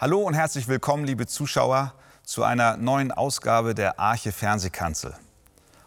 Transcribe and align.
Hallo 0.00 0.20
und 0.20 0.34
herzlich 0.34 0.68
willkommen, 0.68 1.02
liebe 1.06 1.26
Zuschauer, 1.26 1.92
zu 2.22 2.44
einer 2.44 2.76
neuen 2.76 3.10
Ausgabe 3.10 3.74
der 3.74 3.98
Arche 3.98 4.30
Fernsehkanzel. 4.30 5.12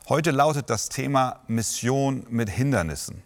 Heute 0.10 0.32
lautet 0.32 0.70
das 0.70 0.90
Thema 0.90 1.40
Mission 1.48 2.28
mit 2.30 2.50
Hindernissen. 2.50 3.24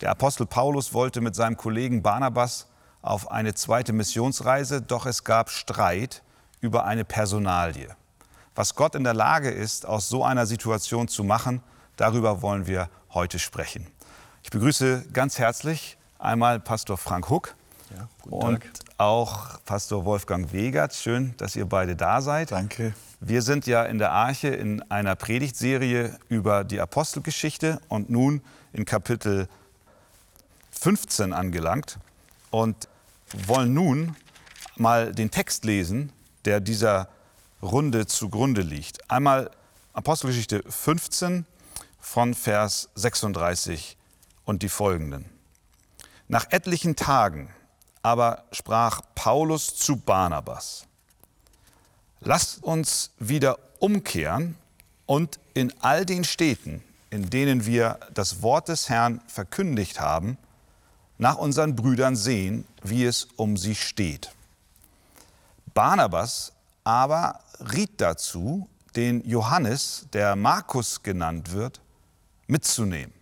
Der 0.00 0.10
Apostel 0.10 0.44
Paulus 0.44 0.92
wollte 0.92 1.20
mit 1.20 1.36
seinem 1.36 1.56
Kollegen 1.56 2.02
Barnabas 2.02 2.66
auf 3.00 3.30
eine 3.30 3.54
zweite 3.54 3.92
Missionsreise, 3.92 4.82
doch 4.82 5.06
es 5.06 5.22
gab 5.22 5.50
Streit 5.50 6.24
über 6.60 6.84
eine 6.84 7.04
Personalie. 7.04 7.94
Was 8.56 8.74
Gott 8.74 8.96
in 8.96 9.04
der 9.04 9.14
Lage 9.14 9.50
ist, 9.50 9.86
aus 9.86 10.08
so 10.08 10.24
einer 10.24 10.46
Situation 10.46 11.06
zu 11.06 11.22
machen, 11.22 11.62
darüber 11.94 12.42
wollen 12.42 12.66
wir 12.66 12.90
heute 13.14 13.38
sprechen. 13.38 13.86
Ich 14.42 14.50
begrüße 14.50 15.10
ganz 15.12 15.38
herzlich 15.38 15.96
einmal 16.18 16.58
Pastor 16.58 16.98
Frank 16.98 17.30
Huck 17.30 17.54
Ja, 17.96 18.08
und 18.30 18.60
Tag. 18.60 18.70
auch 18.98 19.60
Pastor 19.64 20.04
Wolfgang 20.04 20.52
Wegert. 20.52 20.94
Schön, 20.94 21.34
dass 21.38 21.56
ihr 21.56 21.66
beide 21.66 21.96
da 21.96 22.20
seid. 22.20 22.52
Danke. 22.52 22.94
Wir 23.20 23.42
sind 23.42 23.66
ja 23.66 23.84
in 23.84 23.98
der 23.98 24.12
Arche 24.12 24.48
in 24.48 24.82
einer 24.90 25.16
Predigtserie 25.16 26.18
über 26.28 26.64
die 26.64 26.80
Apostelgeschichte 26.80 27.80
und 27.88 28.10
nun 28.10 28.42
in 28.72 28.84
Kapitel 28.84 29.48
15 30.70 31.32
angelangt 31.32 31.98
und 32.50 32.88
wollen 33.46 33.74
nun 33.74 34.16
mal 34.76 35.12
den 35.12 35.30
Text 35.30 35.64
lesen, 35.64 36.12
der 36.44 36.60
dieser 36.60 37.08
Runde 37.62 38.06
zugrunde 38.06 38.62
liegt. 38.62 39.10
Einmal 39.10 39.50
Apostelgeschichte 39.92 40.62
15 40.68 41.44
von 41.98 42.34
Vers 42.34 42.88
36 42.94 43.96
und 44.44 44.62
die 44.62 44.68
folgenden. 44.68 45.24
Nach 46.28 46.46
etlichen 46.50 46.94
Tagen 46.94 47.50
aber 48.08 48.44
sprach 48.52 49.02
Paulus 49.14 49.76
zu 49.76 49.96
Barnabas, 49.96 50.86
Lasst 52.20 52.64
uns 52.64 53.10
wieder 53.18 53.58
umkehren 53.80 54.56
und 55.04 55.38
in 55.52 55.74
all 55.80 56.06
den 56.06 56.24
Städten, 56.24 56.82
in 57.10 57.28
denen 57.28 57.66
wir 57.66 58.00
das 58.14 58.40
Wort 58.40 58.68
des 58.68 58.88
Herrn 58.88 59.20
verkündigt 59.26 60.00
haben, 60.00 60.38
nach 61.18 61.36
unseren 61.36 61.76
Brüdern 61.76 62.16
sehen, 62.16 62.66
wie 62.82 63.04
es 63.04 63.28
um 63.36 63.58
sie 63.58 63.74
steht. 63.74 64.32
Barnabas 65.74 66.52
aber 66.84 67.40
riet 67.60 68.00
dazu, 68.00 68.70
den 68.96 69.22
Johannes, 69.28 70.06
der 70.14 70.34
Markus 70.34 71.02
genannt 71.02 71.52
wird, 71.52 71.82
mitzunehmen. 72.46 73.12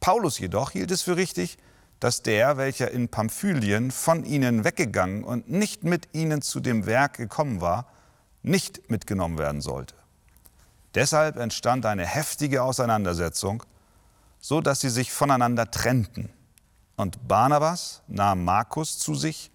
Paulus 0.00 0.40
jedoch 0.40 0.72
hielt 0.72 0.90
es 0.90 1.02
für 1.02 1.16
richtig, 1.16 1.56
dass 2.04 2.20
der, 2.20 2.58
welcher 2.58 2.90
in 2.90 3.08
Pamphylien 3.08 3.90
von 3.90 4.26
ihnen 4.26 4.62
weggegangen 4.62 5.24
und 5.24 5.48
nicht 5.48 5.84
mit 5.84 6.10
ihnen 6.12 6.42
zu 6.42 6.60
dem 6.60 6.84
Werk 6.84 7.16
gekommen 7.16 7.62
war, 7.62 7.86
nicht 8.42 8.90
mitgenommen 8.90 9.38
werden 9.38 9.62
sollte. 9.62 9.94
Deshalb 10.94 11.38
entstand 11.38 11.86
eine 11.86 12.04
heftige 12.04 12.62
Auseinandersetzung, 12.62 13.62
so 14.38 14.60
dass 14.60 14.82
sie 14.82 14.90
sich 14.90 15.14
voneinander 15.14 15.70
trennten. 15.70 16.28
Und 16.96 17.26
Barnabas 17.26 18.02
nahm 18.06 18.44
Markus 18.44 18.98
zu 18.98 19.14
sich 19.14 19.50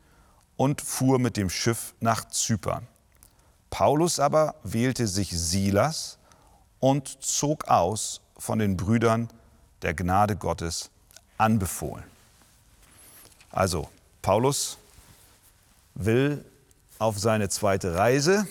und 0.55 0.81
fuhr 0.81 1.19
mit 1.19 1.37
dem 1.37 1.51
Schiff 1.51 1.93
nach 1.99 2.29
Zypern. 2.29 2.87
Paulus 3.69 4.19
aber 4.19 4.55
wählte 4.63 5.05
sich 5.05 5.29
Silas 5.39 6.17
und 6.79 7.21
zog 7.21 7.67
aus 7.67 8.21
von 8.39 8.57
den 8.57 8.75
Brüdern 8.75 9.29
der 9.83 9.93
Gnade 9.93 10.35
Gottes 10.35 10.89
anbefohlen. 11.37 12.05
Also, 13.51 13.89
Paulus 14.21 14.77
will 15.95 16.43
auf 16.99 17.19
seine 17.19 17.49
zweite 17.49 17.95
Reise 17.95 18.47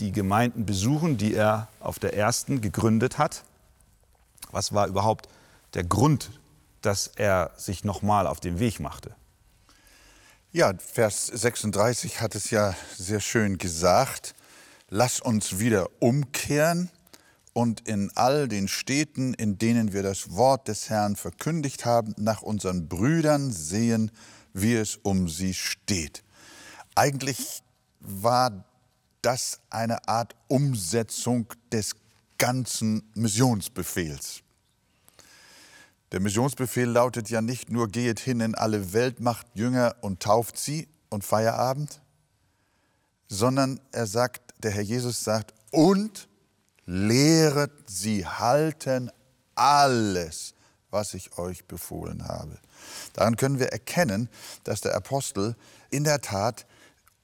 die 0.00 0.12
Gemeinden 0.12 0.66
besuchen, 0.66 1.18
die 1.18 1.34
er 1.34 1.68
auf 1.78 1.98
der 1.98 2.14
ersten 2.14 2.60
gegründet 2.60 3.18
hat. 3.18 3.44
Was 4.50 4.72
war 4.72 4.86
überhaupt 4.86 5.28
der 5.74 5.84
Grund, 5.84 6.30
dass 6.82 7.06
er 7.06 7.52
sich 7.56 7.84
nochmal 7.84 8.26
auf 8.26 8.40
den 8.40 8.58
Weg 8.58 8.80
machte? 8.80 9.14
Ja, 10.52 10.72
Vers 10.78 11.26
36 11.26 12.20
hat 12.20 12.34
es 12.34 12.50
ja 12.50 12.74
sehr 12.96 13.20
schön 13.20 13.58
gesagt. 13.58 14.34
Lass 14.88 15.20
uns 15.20 15.60
wieder 15.60 15.88
umkehren 16.00 16.90
und 17.52 17.86
in 17.86 18.10
all 18.16 18.48
den 18.48 18.66
Städten, 18.66 19.34
in 19.34 19.58
denen 19.58 19.92
wir 19.92 20.02
das 20.02 20.32
Wort 20.32 20.66
des 20.66 20.90
Herrn 20.90 21.14
verkündigt 21.14 21.84
haben, 21.84 22.14
nach 22.18 22.42
unseren 22.42 22.88
Brüdern 22.88 23.52
sehen, 23.52 24.10
wie 24.52 24.74
es 24.74 24.96
um 24.96 25.28
sie 25.28 25.54
steht. 25.54 26.22
Eigentlich 26.94 27.62
war 28.00 28.64
das 29.22 29.60
eine 29.70 30.08
Art 30.08 30.34
Umsetzung 30.48 31.46
des 31.72 31.94
ganzen 32.38 33.02
Missionsbefehls. 33.14 34.42
Der 36.12 36.20
Missionsbefehl 36.20 36.88
lautet 36.88 37.30
ja 37.30 37.40
nicht 37.40 37.70
nur, 37.70 37.88
gehet 37.88 38.18
hin 38.18 38.40
in 38.40 38.54
alle 38.54 38.92
Welt, 38.92 39.20
macht 39.20 39.46
Jünger 39.54 39.94
und 40.00 40.20
tauft 40.20 40.58
sie 40.58 40.88
und 41.08 41.24
Feierabend, 41.24 42.00
sondern 43.28 43.80
er 43.92 44.06
sagt, 44.06 44.54
der 44.62 44.72
Herr 44.72 44.82
Jesus 44.82 45.22
sagt, 45.22 45.54
und 45.70 46.28
lehret 46.84 47.70
sie 47.88 48.26
halten 48.26 49.10
alles, 49.54 50.54
was 50.90 51.14
ich 51.14 51.38
euch 51.38 51.64
befohlen 51.66 52.26
habe. 52.26 52.58
Daran 53.12 53.36
können 53.36 53.58
wir 53.58 53.68
erkennen, 53.68 54.28
dass 54.64 54.80
der 54.80 54.94
Apostel 54.94 55.56
in 55.90 56.04
der 56.04 56.20
Tat 56.20 56.66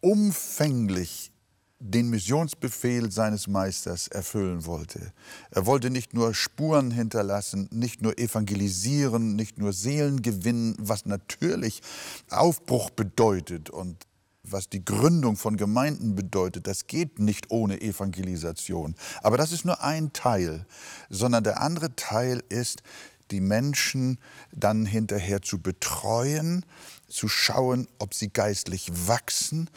umfänglich 0.00 1.32
den 1.78 2.08
Missionsbefehl 2.08 3.10
seines 3.12 3.48
Meisters 3.48 4.08
erfüllen 4.08 4.64
wollte. 4.64 5.12
Er 5.50 5.66
wollte 5.66 5.90
nicht 5.90 6.14
nur 6.14 6.32
Spuren 6.34 6.90
hinterlassen, 6.90 7.68
nicht 7.70 8.00
nur 8.00 8.18
evangelisieren, 8.18 9.36
nicht 9.36 9.58
nur 9.58 9.72
Seelen 9.72 10.22
gewinnen, 10.22 10.74
was 10.78 11.04
natürlich 11.04 11.82
Aufbruch 12.30 12.90
bedeutet 12.90 13.68
und 13.68 14.06
was 14.42 14.68
die 14.68 14.84
Gründung 14.84 15.36
von 15.36 15.56
Gemeinden 15.56 16.14
bedeutet, 16.14 16.66
das 16.66 16.86
geht 16.86 17.18
nicht 17.18 17.50
ohne 17.50 17.80
Evangelisation. 17.80 18.94
Aber 19.22 19.36
das 19.36 19.52
ist 19.52 19.64
nur 19.64 19.82
ein 19.82 20.12
Teil, 20.12 20.66
sondern 21.10 21.44
der 21.44 21.60
andere 21.60 21.94
Teil 21.96 22.42
ist, 22.48 22.82
die 23.30 23.40
Menschen 23.40 24.18
dann 24.52 24.86
hinterher 24.86 25.42
zu 25.42 25.60
betreuen, 25.60 26.64
zu 27.08 27.28
schauen, 27.28 27.88
ob 27.98 28.14
sie 28.14 28.28
geistlich 28.28 28.90
wachsen, 28.92 29.70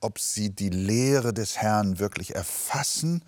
ob 0.00 0.18
sie 0.18 0.50
die 0.50 0.70
Lehre 0.70 1.32
des 1.32 1.58
Herrn 1.58 1.98
wirklich 1.98 2.34
erfassen, 2.34 3.24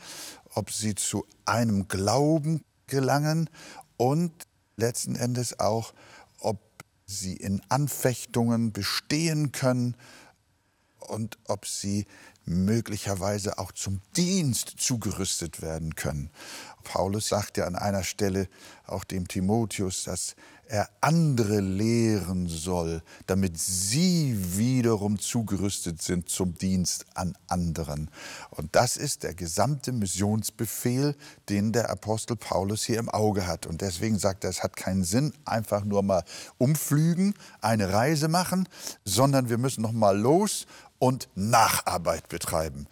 ob 0.55 0.71
sie 0.71 0.95
zu 0.95 1.27
einem 1.45 1.89
Glauben 1.89 2.65
gelangen 2.87 3.49
und 3.97 4.33
letzten 4.77 5.17
Endes 5.17 5.61
auch, 5.61 5.95
ob 6.41 6.61
sie 7.07 7.35
in 7.35 7.63
Anfechtungen 7.69 8.73
bestehen 8.73 9.53
können 9.53 9.97
und 10.99 11.39
ob 11.47 11.67
sie 11.67 12.07
möglicherweise 12.47 13.59
auch 13.59 13.73
zum 13.73 14.01
Dienst 14.17 14.75
zugerüstet 14.79 15.63
werden 15.63 15.95
können. 15.95 16.31
Paulus 16.85 17.29
sagt 17.29 17.57
ja 17.57 17.67
an 17.67 17.75
einer 17.75 18.05
Stelle 18.05 18.49
auch 18.87 19.05
dem 19.05 19.27
Timotheus, 19.27 20.05
dass 20.05 20.37
er 20.67 20.89
andere 21.01 21.61
lehren 21.61 22.49
soll, 22.49 23.03
damit 23.27 23.59
sie 23.59 24.37
wiederum 24.57 25.19
zugerüstet 25.19 26.01
sind 26.01 26.29
zum 26.29 26.57
Dienst 26.57 27.07
an 27.15 27.37
anderen. 27.49 28.11
Und 28.51 28.75
das 28.75 28.97
ist 28.97 29.23
der 29.23 29.35
gesamte 29.35 29.93
Missionsbefehl, 29.93 31.17
den 31.49 31.73
der 31.73 31.91
Apostel 31.91 32.37
Paulus 32.37 32.85
hier 32.85 32.99
im 32.99 33.11
Auge 33.11 33.47
hat. 33.47 33.67
Und 33.67 33.83
deswegen 33.83 34.19
sagt 34.19 34.45
er, 34.45 34.51
es 34.51 34.63
hat 34.63 34.77
keinen 34.77 35.05
Sinn, 35.05 35.35
einfach 35.45 35.85
nur 35.85 36.03
mal 36.03 36.25
umflügen, 36.59 37.35
eine 37.61 37.93
Reise 37.93 38.29
machen, 38.29 38.69
sondern 39.05 39.51
wir 39.51 39.59
müssen 39.59 39.83
noch 39.83 39.93
mal 39.93 40.19
los 40.19 40.67
und 40.99 41.29
Nacharbeit 41.35 42.29
betreiben. 42.29 42.87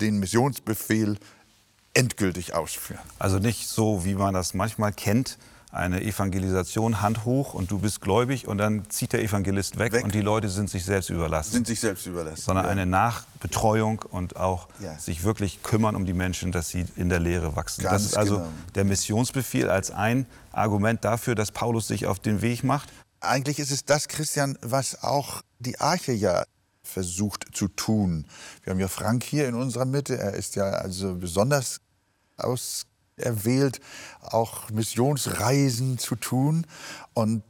Den 0.00 0.18
Missionsbefehl 0.18 1.18
endgültig 1.96 2.54
ausführen. 2.54 3.00
Also 3.18 3.38
nicht 3.38 3.68
so, 3.68 4.04
wie 4.04 4.14
man 4.14 4.34
das 4.34 4.54
manchmal 4.54 4.92
kennt, 4.92 5.38
eine 5.72 6.02
Evangelisation 6.02 7.02
Hand 7.02 7.24
hoch 7.26 7.52
und 7.52 7.70
du 7.70 7.78
bist 7.78 8.00
gläubig 8.00 8.48
und 8.48 8.56
dann 8.58 8.88
zieht 8.88 9.12
der 9.12 9.22
Evangelist 9.22 9.78
weg, 9.78 9.92
Weg. 9.92 10.04
und 10.04 10.14
die 10.14 10.22
Leute 10.22 10.48
sind 10.48 10.70
sich 10.70 10.84
selbst 10.86 11.10
überlassen. 11.10 11.52
Sind 11.52 11.66
sich 11.66 11.80
selbst 11.80 12.06
überlassen. 12.06 12.40
sondern 12.40 12.64
Ja. 12.64 12.70
eine 12.70 12.86
Nachbetreuung 12.86 14.00
und 14.10 14.36
auch 14.36 14.68
Ja. 14.80 14.98
sich 14.98 15.22
wirklich 15.24 15.62
kümmern 15.62 15.94
um 15.94 16.06
die 16.06 16.14
Menschen, 16.14 16.50
dass 16.52 16.68
sie 16.70 16.86
in 16.96 17.08
der 17.10 17.20
Lehre 17.20 17.56
wachsen. 17.56 17.82
Ganz 17.82 18.04
das 18.04 18.12
ist 18.12 18.16
also 18.16 18.36
genau. 18.38 18.48
der 18.74 18.84
Missionsbefehl 18.84 19.68
als 19.68 19.90
ein 19.90 20.24
Argument 20.52 21.04
dafür, 21.04 21.34
dass 21.34 21.50
Paulus 21.52 21.88
sich 21.88 22.06
auf 22.06 22.20
den 22.20 22.40
Weg 22.40 22.64
macht. 22.64 22.88
Eigentlich 23.20 23.58
ist 23.58 23.70
es 23.70 23.84
das, 23.84 24.08
Christian, 24.08 24.56
was 24.62 25.02
auch 25.02 25.42
die 25.58 25.78
Arche 25.80 26.12
ja 26.12 26.44
versucht 26.82 27.46
zu 27.52 27.68
tun. 27.68 28.26
Wir 28.62 28.70
haben 28.72 28.80
ja 28.80 28.88
Frank 28.88 29.24
hier 29.24 29.48
in 29.48 29.54
unserer 29.54 29.84
Mitte. 29.84 30.16
Er 30.18 30.34
ist 30.34 30.54
ja 30.54 30.64
also 30.70 31.16
besonders 31.16 31.80
auserwählt, 32.36 33.80
auch 34.22 34.70
Missionsreisen 34.70 35.98
zu 35.98 36.16
tun. 36.16 36.66
Und 37.14 37.42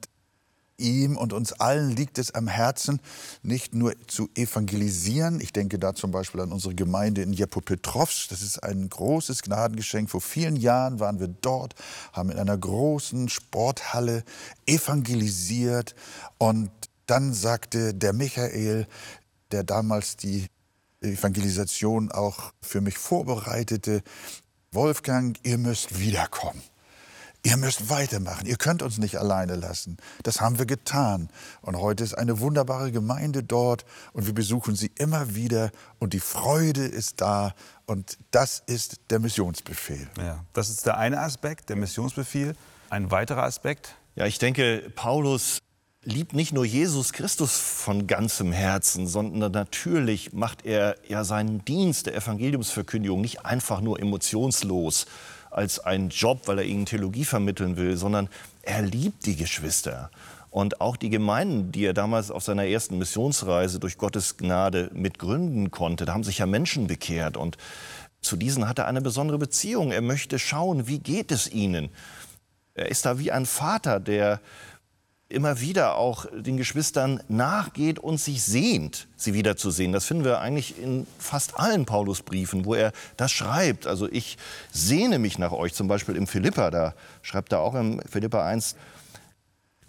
ihm 0.79 1.17
und 1.17 1.33
uns 1.33 1.53
allen 1.53 1.91
liegt 1.91 2.19
es 2.19 2.35
am 2.35 2.49
Herzen, 2.49 3.01
nicht 3.43 3.75
nur 3.75 3.95
zu 4.07 4.29
evangelisieren. 4.35 5.41
Ich 5.41 5.53
denke 5.53 5.79
da 5.79 5.95
zum 5.95 6.11
Beispiel 6.11 6.41
an 6.41 6.53
unsere 6.53 6.75
Gemeinde 6.75 7.23
in 7.23 7.33
Jepopetrovsk. 7.33 8.29
Das 8.29 8.43
ist 8.43 8.63
ein 8.63 8.89
großes 8.89 9.43
Gnadengeschenk. 9.43 10.11
Vor 10.11 10.21
vielen 10.21 10.57
Jahren 10.57 11.01
waren 11.01 11.21
wir 11.21 11.29
dort, 11.29 11.75
haben 12.13 12.31
in 12.31 12.39
einer 12.39 12.59
großen 12.59 13.29
Sporthalle 13.29 14.25
evangelisiert. 14.67 15.95
Und 16.39 16.71
dann 17.07 17.33
sagte 17.33 17.95
der 17.95 18.13
Michael, 18.13 18.87
der 19.53 19.65
damals 19.65 20.17
die 20.17 20.47
Evangelisation 21.01 22.11
auch 22.11 22.53
für 22.61 22.81
mich 22.81 22.99
vorbereitete, 22.99 24.03
Wolfgang, 24.73 25.39
ihr 25.43 25.59
müsst 25.59 25.99
wiederkommen. 25.99 26.63
Ihr 27.47 27.57
müsst 27.57 27.89
weitermachen. 27.89 28.47
Ihr 28.47 28.57
könnt 28.57 28.83
uns 28.83 28.99
nicht 28.99 29.19
alleine 29.19 29.55
lassen. 29.55 29.99
Das 30.25 30.41
haben 30.41 30.59
wir 30.59 30.67
getan. 30.67 31.29
Und 31.63 31.77
heute 31.77 32.03
ist 32.03 32.15
eine 32.15 32.41
wunderbare 32.41 32.91
Gemeinde 32.91 33.45
dort 33.45 33.85
und 34.13 34.27
wir 34.27 34.35
besuchen 34.35 34.75
sie 34.75 34.91
immer 34.99 35.37
wieder 35.37 35.71
und 36.01 36.13
die 36.13 36.19
Freude 36.19 36.85
ist 36.85 37.21
da 37.21 37.55
und 37.87 38.19
das 38.33 38.65
ist 38.67 38.97
der 39.11 39.21
Missionsbefehl. 39.21 40.09
Ja, 40.19 40.45
das 40.55 40.71
ist 40.71 40.87
der 40.87 40.99
eine 40.99 41.21
Aspekt, 41.21 41.69
der 41.69 41.77
Missionsbefehl. 41.77 42.57
Ein 42.91 43.13
weiterer 43.13 43.45
Aspekt? 43.45 43.95
Ja, 44.17 44.27
ich 44.27 44.39
denke, 44.39 44.91
Paulus 44.97 45.61
liebt 46.07 46.35
nicht 46.35 46.53
nur 46.53 46.65
Jesus 46.65 47.13
Christus 47.13 47.59
von 47.59 48.07
ganzem 48.07 48.53
Herzen, 48.53 49.09
sondern 49.09 49.51
natürlich 49.51 50.33
macht 50.33 50.65
er 50.65 50.97
ja 51.09 51.25
seinen 51.25 51.65
Dienst 51.65 52.07
der 52.07 52.15
Evangeliumsverkündigung 52.15 53.21
nicht 53.21 53.45
einfach 53.45 53.81
nur 53.81 53.99
emotionslos 53.99 55.07
als 55.51 55.81
einen 55.81 56.11
Job, 56.11 56.43
weil 56.47 56.61
er 56.61 56.65
ihnen 56.65 56.87
Theologie 56.87 57.25
vermitteln 57.25 57.77
will, 57.77 57.97
sondern 57.97 58.29
er 58.63 58.83
liebt 58.83 59.27
die 59.27 59.35
Geschwister. 59.35 60.11
Und 60.51 60.81
auch 60.81 60.97
die 60.97 61.11
Gemeinden, 61.11 61.73
die 61.73 61.85
er 61.85 61.93
damals 61.93 62.31
auf 62.31 62.45
seiner 62.45 62.67
ersten 62.67 62.99
Missionsreise 62.99 63.81
durch 63.81 63.99
Gottes 63.99 64.37
Gnade 64.37 64.91
mitgründen 64.95 65.73
konnte, 65.73 66.05
da 66.05 66.15
haben 66.15 66.25
sich 66.25 66.39
ja 66.39 66.47
Menschen 66.47 66.87
bekehrt. 66.87 67.37
Und 67.37 67.59
zu 68.21 68.37
diesen 68.37 68.69
hat 68.69 68.79
er 68.79 68.87
eine 68.87 69.03
besondere 69.03 69.39
Beziehung. 69.39 69.91
Er 69.91 70.03
möchte 70.03 70.39
schauen, 70.39 70.87
wie 70.87 71.01
geht 71.01 71.33
es 71.33 71.53
ihnen. 71.53 71.91
Er 72.75 72.91
ist 72.91 73.07
da 73.07 73.19
wie 73.19 73.33
ein 73.33 73.45
Vater, 73.45 73.99
der 73.99 74.41
immer 75.29 75.61
wieder 75.61 75.97
auch 75.97 76.27
den 76.33 76.57
Geschwistern 76.57 77.21
nachgeht 77.29 77.99
und 77.99 78.19
sich 78.19 78.43
sehnt, 78.43 79.09
sie 79.17 79.35
wiederzusehen. 79.35 79.93
Das 79.93 80.05
finden 80.05 80.25
wir 80.25 80.41
eigentlich 80.41 80.81
in 80.81 81.07
fast 81.19 81.59
allen 81.59 81.85
Paulusbriefen, 81.85 82.65
wo 82.65 82.75
er 82.75 82.93
das 83.17 83.33
schreibt. 83.33 83.87
Also 83.87 84.09
ich 84.11 84.39
sehne 84.71 85.19
mich 85.19 85.39
nach 85.39 85.53
euch, 85.53 85.75
zum 85.75 85.89
Beispiel 85.89 86.17
im 86.17 86.27
Philippa, 86.27 86.71
da 86.71 86.95
schreibt 87.23 87.53
er 87.53 87.61
auch 87.61 87.75
im 87.75 88.01
Philippa 88.09 88.47
1, 88.47 88.77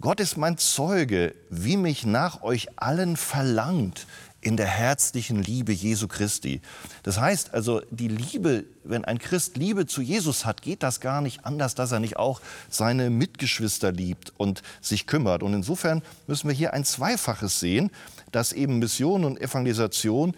Gott 0.00 0.20
ist 0.20 0.36
mein 0.36 0.58
Zeuge, 0.58 1.34
wie 1.50 1.76
mich 1.76 2.06
nach 2.06 2.42
euch 2.42 2.68
allen 2.76 3.16
verlangt 3.16 4.06
in 4.48 4.56
der 4.56 4.66
herzlichen 4.66 5.42
Liebe 5.42 5.72
Jesu 5.72 6.08
Christi. 6.08 6.62
Das 7.02 7.20
heißt 7.20 7.52
also, 7.52 7.82
die 7.90 8.08
Liebe, 8.08 8.64
wenn 8.82 9.04
ein 9.04 9.18
Christ 9.18 9.58
Liebe 9.58 9.84
zu 9.84 10.00
Jesus 10.00 10.46
hat, 10.46 10.62
geht 10.62 10.82
das 10.82 11.00
gar 11.00 11.20
nicht 11.20 11.44
anders, 11.44 11.74
dass 11.74 11.92
er 11.92 12.00
nicht 12.00 12.16
auch 12.16 12.40
seine 12.70 13.10
Mitgeschwister 13.10 13.92
liebt 13.92 14.32
und 14.38 14.62
sich 14.80 15.06
kümmert. 15.06 15.42
Und 15.42 15.52
insofern 15.52 16.00
müssen 16.26 16.48
wir 16.48 16.54
hier 16.54 16.72
ein 16.72 16.86
Zweifaches 16.86 17.60
sehen, 17.60 17.90
dass 18.32 18.54
eben 18.54 18.78
Mission 18.78 19.26
und 19.26 19.38
Evangelisation 19.38 20.34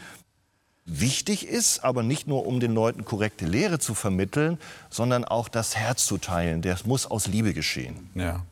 wichtig 0.86 1.46
ist, 1.46 1.84
aber 1.84 2.02
nicht 2.02 2.26
nur 2.26 2.48
um 2.48 2.58
den 2.58 2.74
Leuten 2.74 3.04
korrekte 3.04 3.46
Lehre 3.46 3.78
zu 3.78 3.94
vermitteln, 3.94 4.58
sondern 4.90 5.24
auch 5.24 5.48
das 5.48 5.76
Herz 5.76 6.04
zu 6.04 6.18
teilen. 6.18 6.62
Das 6.62 6.84
muss 6.84 7.06
aus 7.06 7.28
Liebe 7.28 7.54
geschehen. 7.54 8.10
Ja. 8.16 8.44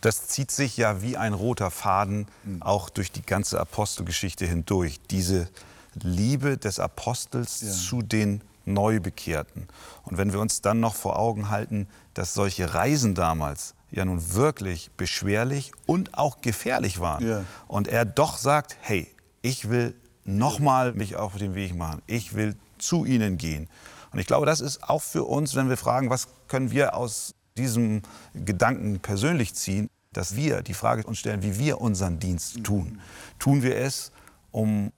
Das 0.00 0.28
zieht 0.28 0.50
sich 0.50 0.76
ja 0.76 1.02
wie 1.02 1.16
ein 1.16 1.32
roter 1.32 1.70
Faden 1.70 2.26
auch 2.60 2.90
durch 2.90 3.12
die 3.12 3.22
ganze 3.22 3.60
Apostelgeschichte 3.60 4.46
hindurch. 4.46 5.00
Diese 5.10 5.48
Liebe 5.94 6.58
des 6.58 6.78
Apostels 6.80 7.60
ja. 7.60 7.70
zu 7.70 8.02
den 8.02 8.42
Neubekehrten. 8.64 9.68
Und 10.04 10.18
wenn 10.18 10.32
wir 10.32 10.40
uns 10.40 10.60
dann 10.60 10.80
noch 10.80 10.94
vor 10.94 11.18
Augen 11.18 11.50
halten, 11.50 11.88
dass 12.14 12.34
solche 12.34 12.74
Reisen 12.74 13.14
damals 13.14 13.74
ja 13.90 14.04
nun 14.04 14.34
wirklich 14.34 14.90
beschwerlich 14.96 15.72
und 15.86 16.16
auch 16.16 16.40
gefährlich 16.40 17.00
waren. 17.00 17.26
Ja. 17.26 17.44
Und 17.68 17.88
er 17.88 18.04
doch 18.04 18.38
sagt, 18.38 18.76
hey, 18.80 19.08
ich 19.42 19.68
will 19.68 19.94
nochmal 20.24 20.92
mich 20.94 21.16
auf 21.16 21.36
den 21.36 21.54
Weg 21.54 21.76
machen. 21.76 22.02
Ich 22.06 22.34
will 22.34 22.56
zu 22.78 23.04
ihnen 23.04 23.38
gehen. 23.38 23.68
Und 24.12 24.18
ich 24.18 24.26
glaube, 24.26 24.46
das 24.46 24.60
ist 24.60 24.88
auch 24.88 25.02
für 25.02 25.24
uns, 25.24 25.54
wenn 25.54 25.68
wir 25.68 25.76
fragen, 25.76 26.10
was 26.10 26.28
können 26.48 26.70
wir 26.70 26.94
aus 26.96 27.34
diesem 27.56 28.02
Gedanken 28.34 29.00
persönlich 29.00 29.54
ziehen, 29.54 29.88
dass 30.12 30.36
wir 30.36 30.62
die 30.62 30.74
Frage 30.74 31.04
uns 31.04 31.18
stellen, 31.18 31.42
wie 31.42 31.58
wir 31.58 31.80
unseren 31.80 32.18
Dienst 32.18 32.64
tun. 32.64 33.00
Tun 33.38 33.62
wir 33.62 33.76
es, 33.76 34.12
um 34.50 34.92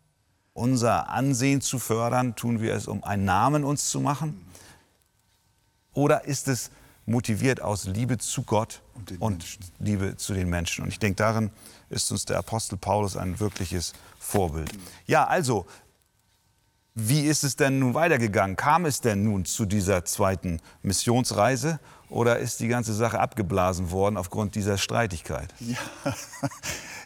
unser 0.52 1.08
Ansehen 1.08 1.60
zu 1.60 1.78
fördern? 1.78 2.34
Tun 2.36 2.60
wir 2.60 2.74
es, 2.74 2.86
um 2.86 3.04
einen 3.04 3.24
Namen 3.24 3.64
uns 3.64 3.88
zu 3.90 4.00
machen? 4.00 4.44
Oder 5.92 6.24
ist 6.24 6.48
es 6.48 6.70
motiviert 7.06 7.60
aus 7.60 7.86
Liebe 7.86 8.18
zu 8.18 8.42
Gott 8.42 8.82
und, 8.94 9.20
und 9.20 9.58
Liebe 9.78 10.16
zu 10.16 10.34
den 10.34 10.48
Menschen? 10.48 10.82
Und 10.82 10.88
ich 10.88 10.98
denke, 10.98 11.16
darin 11.16 11.50
ist 11.90 12.10
uns 12.10 12.24
der 12.24 12.38
Apostel 12.38 12.76
Paulus 12.76 13.16
ein 13.16 13.38
wirkliches 13.38 13.92
Vorbild. 14.18 14.72
Ja, 15.06 15.26
also, 15.26 15.66
wie 16.94 17.22
ist 17.22 17.42
es 17.42 17.56
denn 17.56 17.80
nun 17.80 17.94
weitergegangen? 17.94 18.56
Kam 18.56 18.86
es 18.86 19.00
denn 19.00 19.24
nun 19.24 19.44
zu 19.44 19.66
dieser 19.66 20.04
zweiten 20.04 20.60
Missionsreise? 20.82 21.80
Oder 22.14 22.38
ist 22.38 22.60
die 22.60 22.68
ganze 22.68 22.94
Sache 22.94 23.18
abgeblasen 23.18 23.90
worden 23.90 24.16
aufgrund 24.16 24.54
dieser 24.54 24.78
Streitigkeit? 24.78 25.52
Ja. 25.64 26.14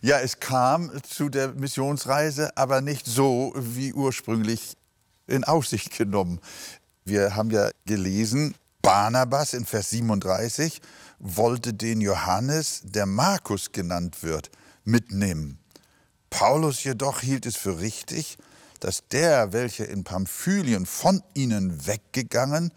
ja, 0.02 0.18
es 0.20 0.38
kam 0.38 0.90
zu 1.02 1.30
der 1.30 1.54
Missionsreise, 1.54 2.54
aber 2.58 2.82
nicht 2.82 3.06
so 3.06 3.54
wie 3.56 3.94
ursprünglich 3.94 4.76
in 5.26 5.44
Aussicht 5.44 5.96
genommen. 5.96 6.40
Wir 7.06 7.34
haben 7.34 7.50
ja 7.50 7.70
gelesen, 7.86 8.54
Barnabas 8.82 9.54
in 9.54 9.64
Vers 9.64 9.88
37 9.90 10.82
wollte 11.18 11.72
den 11.72 12.02
Johannes, 12.02 12.82
der 12.84 13.06
Markus 13.06 13.72
genannt 13.72 14.22
wird, 14.22 14.50
mitnehmen. 14.84 15.58
Paulus 16.28 16.84
jedoch 16.84 17.20
hielt 17.20 17.46
es 17.46 17.56
für 17.56 17.80
richtig, 17.80 18.36
dass 18.78 19.08
der, 19.08 19.54
welcher 19.54 19.88
in 19.88 20.04
Pamphylien 20.04 20.84
von 20.84 21.22
ihnen 21.32 21.86
weggegangen 21.86 22.72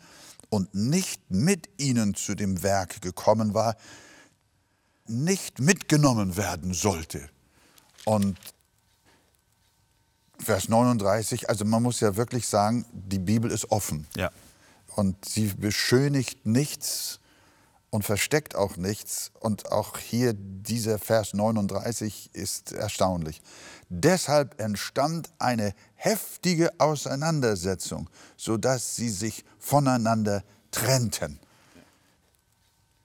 und 0.52 0.76
nicht 0.76 1.32
mit 1.32 1.70
ihnen 1.78 2.14
zu 2.14 2.36
dem 2.36 2.62
Werk 2.62 3.02
gekommen 3.02 3.54
war, 3.54 3.78
nicht 5.08 5.60
mitgenommen 5.60 6.36
werden 6.36 6.74
sollte. 6.74 7.30
Und 8.06 8.38
Vers 10.38 10.68
39, 10.68 11.50
also 11.50 11.64
man 11.64 11.82
muss 11.82 12.02
ja 12.02 12.18
wirklich 12.18 12.48
sagen, 12.48 12.86
die 12.92 13.20
Bibel 13.20 13.50
ist 13.50 13.72
offen. 13.72 14.08
Ja. 14.16 14.30
Und 14.96 15.24
sie 15.24 15.48
beschönigt 15.48 16.46
nichts 16.46 17.22
und 17.92 18.04
versteckt 18.04 18.56
auch 18.56 18.78
nichts. 18.78 19.32
Und 19.40 19.72
auch 19.72 19.98
hier 19.98 20.34
dieser 20.34 20.98
Vers 20.98 21.34
39 21.34 22.32
ist 22.34 22.72
erstaunlich. 22.72 23.42
Deshalb 23.90 24.60
entstand 24.60 25.30
eine 25.38 25.76
heftige 25.96 26.72
Auseinandersetzung, 26.80 28.10
sodass 28.38 28.96
sie 28.96 29.10
sich 29.10 29.44
voneinander 29.60 30.44
trennten. 30.72 31.40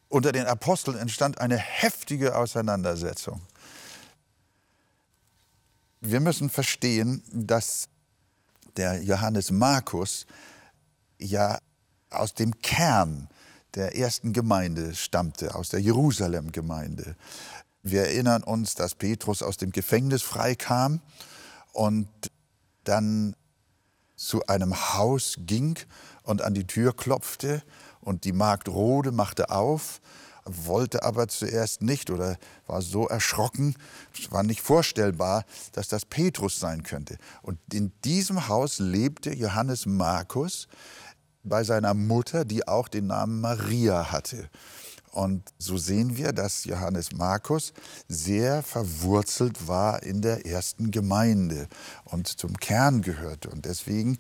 Unter 0.09 0.31
den 0.31 0.47
Aposteln 0.47 0.97
entstand 0.97 1.39
eine 1.41 1.59
heftige 1.59 2.37
Auseinandersetzung. 2.37 3.43
Wir 6.01 6.21
müssen 6.21 6.49
verstehen, 6.49 7.25
dass 7.33 7.89
der 8.77 9.03
Johannes 9.03 9.51
Markus 9.51 10.27
ja 11.19 11.59
aus 12.11 12.35
dem 12.35 12.61
Kern 12.61 13.29
der 13.77 13.95
ersten 13.95 14.33
Gemeinde 14.33 14.95
stammte, 14.95 15.55
aus 15.55 15.69
der 15.69 15.81
Jerusalem-Gemeinde. 15.81 17.15
Wir 17.83 18.03
erinnern 18.03 18.43
uns, 18.43 18.75
dass 18.75 18.95
Petrus 18.95 19.43
aus 19.43 19.59
dem 19.59 19.71
Gefängnis 19.71 20.23
freikam 20.23 21.01
und 21.73 22.09
dann 22.85 23.37
zu 24.17 24.47
einem 24.47 24.95
Haus 24.95 25.37
ging 25.39 25.79
und 26.23 26.43
an 26.43 26.55
die 26.55 26.67
Tür 26.67 26.97
klopfte 26.97 27.63
und 28.01 28.25
die 28.25 28.33
Magd 28.33 28.69
Rode 28.69 29.13
machte 29.13 29.51
auf, 29.51 30.01
wollte 30.45 31.03
aber 31.03 31.29
zuerst 31.29 31.83
nicht 31.83 32.09
oder 32.09 32.39
war 32.67 32.81
so 32.81 33.09
erschrocken, 33.09 33.75
es 34.19 34.31
war 34.31 34.43
nicht 34.43 34.63
vorstellbar, 34.63 35.45
dass 35.73 35.89
das 35.89 36.07
Petrus 36.07 36.59
sein 36.59 36.83
könnte. 36.83 37.19
Und 37.43 37.59
in 37.73 37.93
diesem 38.05 38.49
Haus 38.49 38.79
lebte 38.79 39.35
Johannes 39.35 39.87
Markus 39.87 40.67
bei 41.49 41.65
seiner 41.65 41.95
Mutter, 41.95 42.45
die 42.45 42.67
auch 42.67 42.89
den 42.89 43.09
Namen 43.09 43.41
Maria 43.41 44.11
hatte. 44.13 44.49
Und 45.17 45.49
so 45.59 45.79
sehen 45.79 46.19
wir, 46.19 46.35
dass 46.35 46.67
Johannes 46.67 47.13
Markus 47.13 47.73
sehr 48.07 48.63
verwurzelt 48.63 49.67
war 49.67 50.03
in 50.03 50.21
der 50.21 50.45
ersten 50.45 50.91
Gemeinde 50.91 51.69
und 52.05 52.29
zum 52.29 52.59
Kern 52.59 53.01
gehörte. 53.01 53.49
Und 53.49 53.65
deswegen 53.65 54.19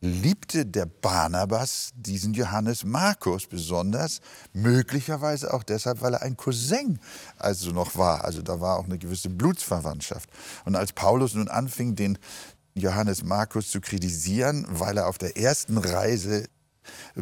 liebte 0.00 0.64
der 0.64 0.86
Barnabas 0.86 1.90
diesen 1.96 2.32
Johannes 2.32 2.84
Markus 2.84 3.48
besonders, 3.48 4.20
möglicherweise 4.52 5.52
auch 5.52 5.64
deshalb, 5.64 6.00
weil 6.00 6.14
er 6.14 6.22
ein 6.22 6.36
Cousin 6.36 7.00
also 7.38 7.72
noch 7.72 7.96
war. 7.96 8.24
Also 8.24 8.40
da 8.40 8.60
war 8.60 8.78
auch 8.78 8.84
eine 8.84 8.98
gewisse 8.98 9.30
Blutsverwandtschaft. 9.30 10.30
Und 10.64 10.76
als 10.76 10.92
Paulus 10.92 11.34
nun 11.34 11.48
anfing, 11.48 11.96
den 11.96 12.18
Johannes 12.76 13.24
Markus 13.24 13.70
zu 13.70 13.80
kritisieren, 13.80 14.64
weil 14.68 14.98
er 14.98 15.08
auf 15.08 15.18
der 15.18 15.36
ersten 15.36 15.76
Reise 15.78 16.44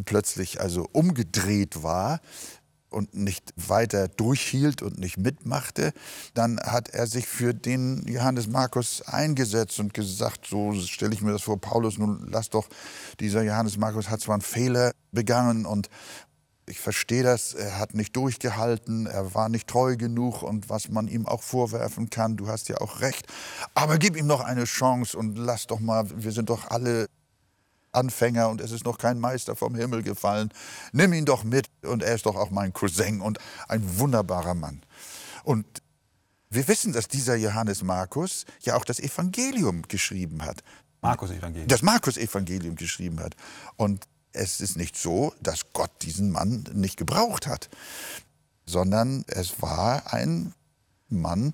plötzlich 0.05 0.61
also 0.61 0.87
umgedreht 0.91 1.83
war, 1.83 2.19
und 2.95 3.13
nicht 3.13 3.53
weiter 3.57 4.07
durchhielt 4.07 4.81
und 4.81 4.97
nicht 4.97 5.17
mitmachte, 5.17 5.91
dann 6.33 6.59
hat 6.59 6.89
er 6.89 7.07
sich 7.07 7.27
für 7.27 7.53
den 7.53 8.05
Johannes 8.07 8.47
Markus 8.47 9.01
eingesetzt 9.01 9.79
und 9.79 9.93
gesagt, 9.93 10.47
so 10.47 10.73
stelle 10.73 11.13
ich 11.13 11.21
mir 11.21 11.33
das 11.33 11.41
vor, 11.41 11.59
Paulus, 11.59 11.97
nun 11.97 12.25
lass 12.31 12.49
doch, 12.49 12.67
dieser 13.19 13.43
Johannes 13.43 13.77
Markus 13.77 14.09
hat 14.09 14.21
zwar 14.21 14.35
einen 14.35 14.41
Fehler 14.41 14.91
begangen 15.11 15.65
und 15.65 15.89
ich 16.67 16.79
verstehe 16.79 17.21
das, 17.21 17.53
er 17.53 17.77
hat 17.77 17.93
nicht 17.93 18.15
durchgehalten, 18.15 19.05
er 19.05 19.35
war 19.35 19.49
nicht 19.49 19.67
treu 19.67 19.97
genug 19.97 20.41
und 20.41 20.69
was 20.69 20.89
man 20.89 21.07
ihm 21.07 21.27
auch 21.27 21.43
vorwerfen 21.43 22.09
kann, 22.09 22.37
du 22.37 22.47
hast 22.47 22.69
ja 22.69 22.77
auch 22.79 23.01
recht, 23.01 23.27
aber 23.73 23.97
gib 23.97 24.15
ihm 24.15 24.25
noch 24.25 24.41
eine 24.41 24.63
Chance 24.63 25.17
und 25.17 25.37
lass 25.37 25.67
doch 25.67 25.79
mal, 25.79 26.05
wir 26.15 26.31
sind 26.31 26.49
doch 26.49 26.69
alle 26.69 27.07
Anfänger 27.95 28.49
und 28.49 28.61
es 28.61 28.71
ist 28.71 28.85
noch 28.85 28.97
kein 28.97 29.19
Meister 29.19 29.55
vom 29.55 29.75
Himmel 29.75 30.03
gefallen. 30.03 30.51
Nimm 30.91 31.13
ihn 31.13 31.25
doch 31.25 31.43
mit 31.43 31.67
und 31.83 32.03
er 32.03 32.15
ist 32.15 32.25
doch 32.25 32.35
auch 32.35 32.51
mein 32.51 32.73
Cousin 32.73 33.21
und 33.21 33.39
ein 33.67 33.99
wunderbarer 33.99 34.53
Mann. 34.53 34.81
Und 35.43 35.65
wir 36.49 36.67
wissen, 36.67 36.93
dass 36.93 37.07
dieser 37.07 37.35
Johannes 37.35 37.83
Markus 37.83 38.45
ja 38.61 38.75
auch 38.75 38.85
das 38.85 38.99
Evangelium 38.99 39.83
geschrieben 39.87 40.43
hat. 40.43 40.63
Markus 41.01 41.31
Evangelium. 41.31 41.67
Das 41.67 41.81
Markus 41.81 42.17
Evangelium 42.17 42.75
geschrieben 42.75 43.19
hat. 43.19 43.35
Und 43.77 44.05
es 44.31 44.61
ist 44.61 44.75
nicht 44.75 44.97
so, 44.97 45.33
dass 45.41 45.73
Gott 45.73 45.91
diesen 46.01 46.31
Mann 46.31 46.65
nicht 46.73 46.97
gebraucht 46.97 47.47
hat, 47.47 47.69
sondern 48.65 49.23
es 49.27 49.61
war 49.61 50.13
ein 50.13 50.53
Mann, 51.09 51.53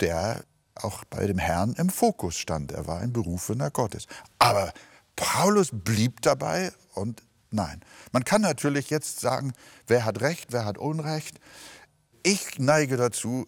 der 0.00 0.44
auch 0.74 1.04
bei 1.04 1.26
dem 1.26 1.38
Herrn 1.38 1.74
im 1.74 1.90
Fokus 1.90 2.36
stand. 2.36 2.72
Er 2.72 2.86
war 2.86 3.00
ein 3.00 3.12
Berufener 3.12 3.70
Gottes. 3.70 4.06
Aber 4.38 4.72
Paulus 5.20 5.68
blieb 5.70 6.22
dabei 6.22 6.72
und 6.94 7.22
nein. 7.50 7.82
Man 8.10 8.24
kann 8.24 8.40
natürlich 8.40 8.88
jetzt 8.88 9.20
sagen, 9.20 9.52
wer 9.86 10.06
hat 10.06 10.22
Recht, 10.22 10.50
wer 10.52 10.64
hat 10.64 10.78
Unrecht. 10.78 11.38
Ich 12.22 12.58
neige 12.58 12.96
dazu, 12.96 13.46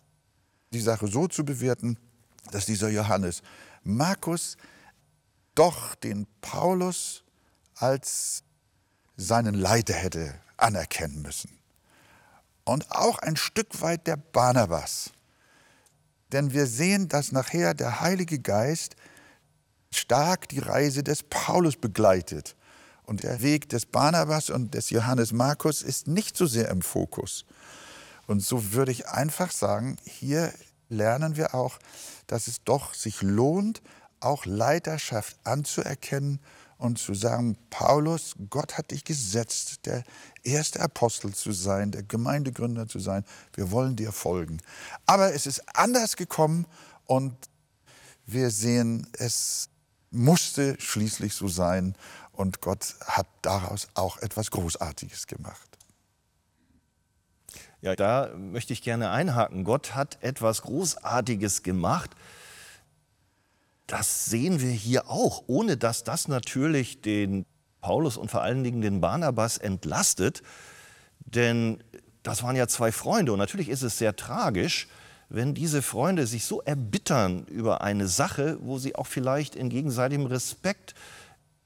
die 0.74 0.82
Sache 0.82 1.08
so 1.08 1.28
zu 1.28 1.46
bewerten, 1.46 1.98
dass 2.50 2.66
dieser 2.66 2.90
Johannes 2.90 3.40
Markus 3.84 4.58
doch 5.54 5.94
den 5.94 6.26
Paulus 6.42 7.24
als 7.74 8.44
seinen 9.16 9.54
Leiter 9.54 9.94
hätte 9.94 10.34
anerkennen 10.58 11.22
müssen. 11.22 11.58
Und 12.64 12.90
auch 12.90 13.18
ein 13.18 13.36
Stück 13.36 13.80
weit 13.80 14.06
der 14.06 14.16
Barnabas. 14.16 15.12
Denn 16.32 16.52
wir 16.52 16.66
sehen, 16.66 17.08
dass 17.08 17.32
nachher 17.32 17.72
der 17.72 18.02
Heilige 18.02 18.38
Geist 18.40 18.94
stark 19.92 20.48
die 20.48 20.58
Reise 20.58 21.02
des 21.02 21.22
Paulus 21.22 21.76
begleitet. 21.76 22.56
Und 23.04 23.22
der 23.22 23.42
Weg 23.42 23.68
des 23.68 23.86
Barnabas 23.86 24.50
und 24.50 24.74
des 24.74 24.90
Johannes 24.90 25.32
Markus 25.32 25.82
ist 25.82 26.06
nicht 26.06 26.36
so 26.36 26.46
sehr 26.46 26.68
im 26.68 26.82
Fokus. 26.82 27.44
Und 28.26 28.40
so 28.40 28.72
würde 28.72 28.92
ich 28.92 29.08
einfach 29.08 29.50
sagen, 29.50 29.96
hier 30.04 30.52
lernen 30.88 31.36
wir 31.36 31.54
auch, 31.54 31.78
dass 32.26 32.46
es 32.46 32.62
doch 32.64 32.94
sich 32.94 33.22
lohnt, 33.22 33.82
auch 34.20 34.46
Leiterschaft 34.46 35.36
anzuerkennen 35.44 36.40
und 36.78 36.98
zu 36.98 37.14
sagen, 37.14 37.56
Paulus, 37.70 38.34
Gott 38.50 38.76
hat 38.76 38.90
dich 38.90 39.04
gesetzt, 39.04 39.86
der 39.86 40.02
erste 40.42 40.80
Apostel 40.80 41.32
zu 41.34 41.52
sein, 41.52 41.90
der 41.90 42.02
Gemeindegründer 42.02 42.88
zu 42.88 42.98
sein. 42.98 43.24
Wir 43.54 43.70
wollen 43.70 43.96
dir 43.96 44.12
folgen. 44.12 44.58
Aber 45.06 45.32
es 45.34 45.46
ist 45.46 45.62
anders 45.76 46.16
gekommen 46.16 46.66
und 47.06 47.34
wir 48.26 48.50
sehen, 48.50 49.06
es 49.18 49.68
musste 50.12 50.76
schließlich 50.78 51.34
so 51.34 51.48
sein 51.48 51.94
und 52.32 52.60
Gott 52.60 52.94
hat 53.06 53.26
daraus 53.42 53.88
auch 53.94 54.18
etwas 54.18 54.50
Großartiges 54.50 55.26
gemacht. 55.26 55.78
Ja, 57.80 57.96
da 57.96 58.30
möchte 58.36 58.72
ich 58.72 58.82
gerne 58.82 59.10
einhaken. 59.10 59.64
Gott 59.64 59.94
hat 59.94 60.22
etwas 60.22 60.62
Großartiges 60.62 61.64
gemacht. 61.64 62.10
Das 63.88 64.26
sehen 64.26 64.60
wir 64.60 64.70
hier 64.70 65.10
auch, 65.10 65.42
ohne 65.48 65.76
dass 65.76 66.04
das 66.04 66.28
natürlich 66.28 67.02
den 67.02 67.44
Paulus 67.80 68.16
und 68.16 68.30
vor 68.30 68.42
allen 68.42 68.62
Dingen 68.62 68.80
den 68.80 69.00
Barnabas 69.00 69.58
entlastet. 69.58 70.42
Denn 71.20 71.82
das 72.22 72.42
waren 72.42 72.54
ja 72.54 72.68
zwei 72.68 72.92
Freunde 72.92 73.32
und 73.32 73.38
natürlich 73.38 73.68
ist 73.68 73.82
es 73.82 73.98
sehr 73.98 74.14
tragisch, 74.14 74.86
wenn 75.34 75.54
diese 75.54 75.80
Freunde 75.80 76.26
sich 76.26 76.44
so 76.44 76.60
erbittern 76.60 77.46
über 77.46 77.80
eine 77.80 78.06
Sache, 78.06 78.58
wo 78.60 78.78
sie 78.78 78.94
auch 78.96 79.06
vielleicht 79.06 79.56
in 79.56 79.70
gegenseitigem 79.70 80.26
Respekt 80.26 80.94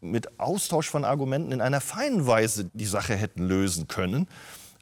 mit 0.01 0.39
Austausch 0.39 0.89
von 0.89 1.05
Argumenten 1.05 1.51
in 1.51 1.61
einer 1.61 1.81
feinen 1.81 2.29
Weise 2.29 2.71
die 2.75 2.87
Sache 2.87 3.17
hätten 3.17 3.43
lösen 3.43 3.89
können. 3.89 4.29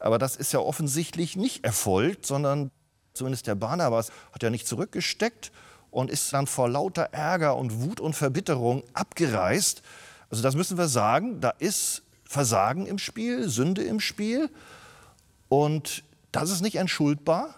Aber 0.00 0.18
das 0.18 0.36
ist 0.36 0.52
ja 0.52 0.58
offensichtlich 0.58 1.34
nicht 1.34 1.64
erfolgt, 1.64 2.26
sondern 2.26 2.70
zumindest 3.14 3.46
der 3.46 3.54
Barnabas 3.54 4.12
hat 4.32 4.42
ja 4.42 4.50
nicht 4.50 4.66
zurückgesteckt 4.66 5.50
und 5.90 6.10
ist 6.10 6.30
dann 6.34 6.46
vor 6.46 6.68
lauter 6.68 7.04
Ärger 7.04 7.56
und 7.56 7.80
Wut 7.80 8.00
und 8.00 8.14
Verbitterung 8.14 8.82
abgereist. 8.92 9.80
Also 10.28 10.42
das 10.42 10.56
müssen 10.56 10.76
wir 10.76 10.88
sagen, 10.88 11.40
da 11.40 11.50
ist 11.58 12.02
Versagen 12.24 12.84
im 12.84 12.98
Spiel, 12.98 13.48
Sünde 13.48 13.82
im 13.82 14.00
Spiel 14.00 14.50
und 15.48 16.04
das 16.32 16.50
ist 16.50 16.60
nicht 16.60 16.76
entschuldbar. 16.76 17.54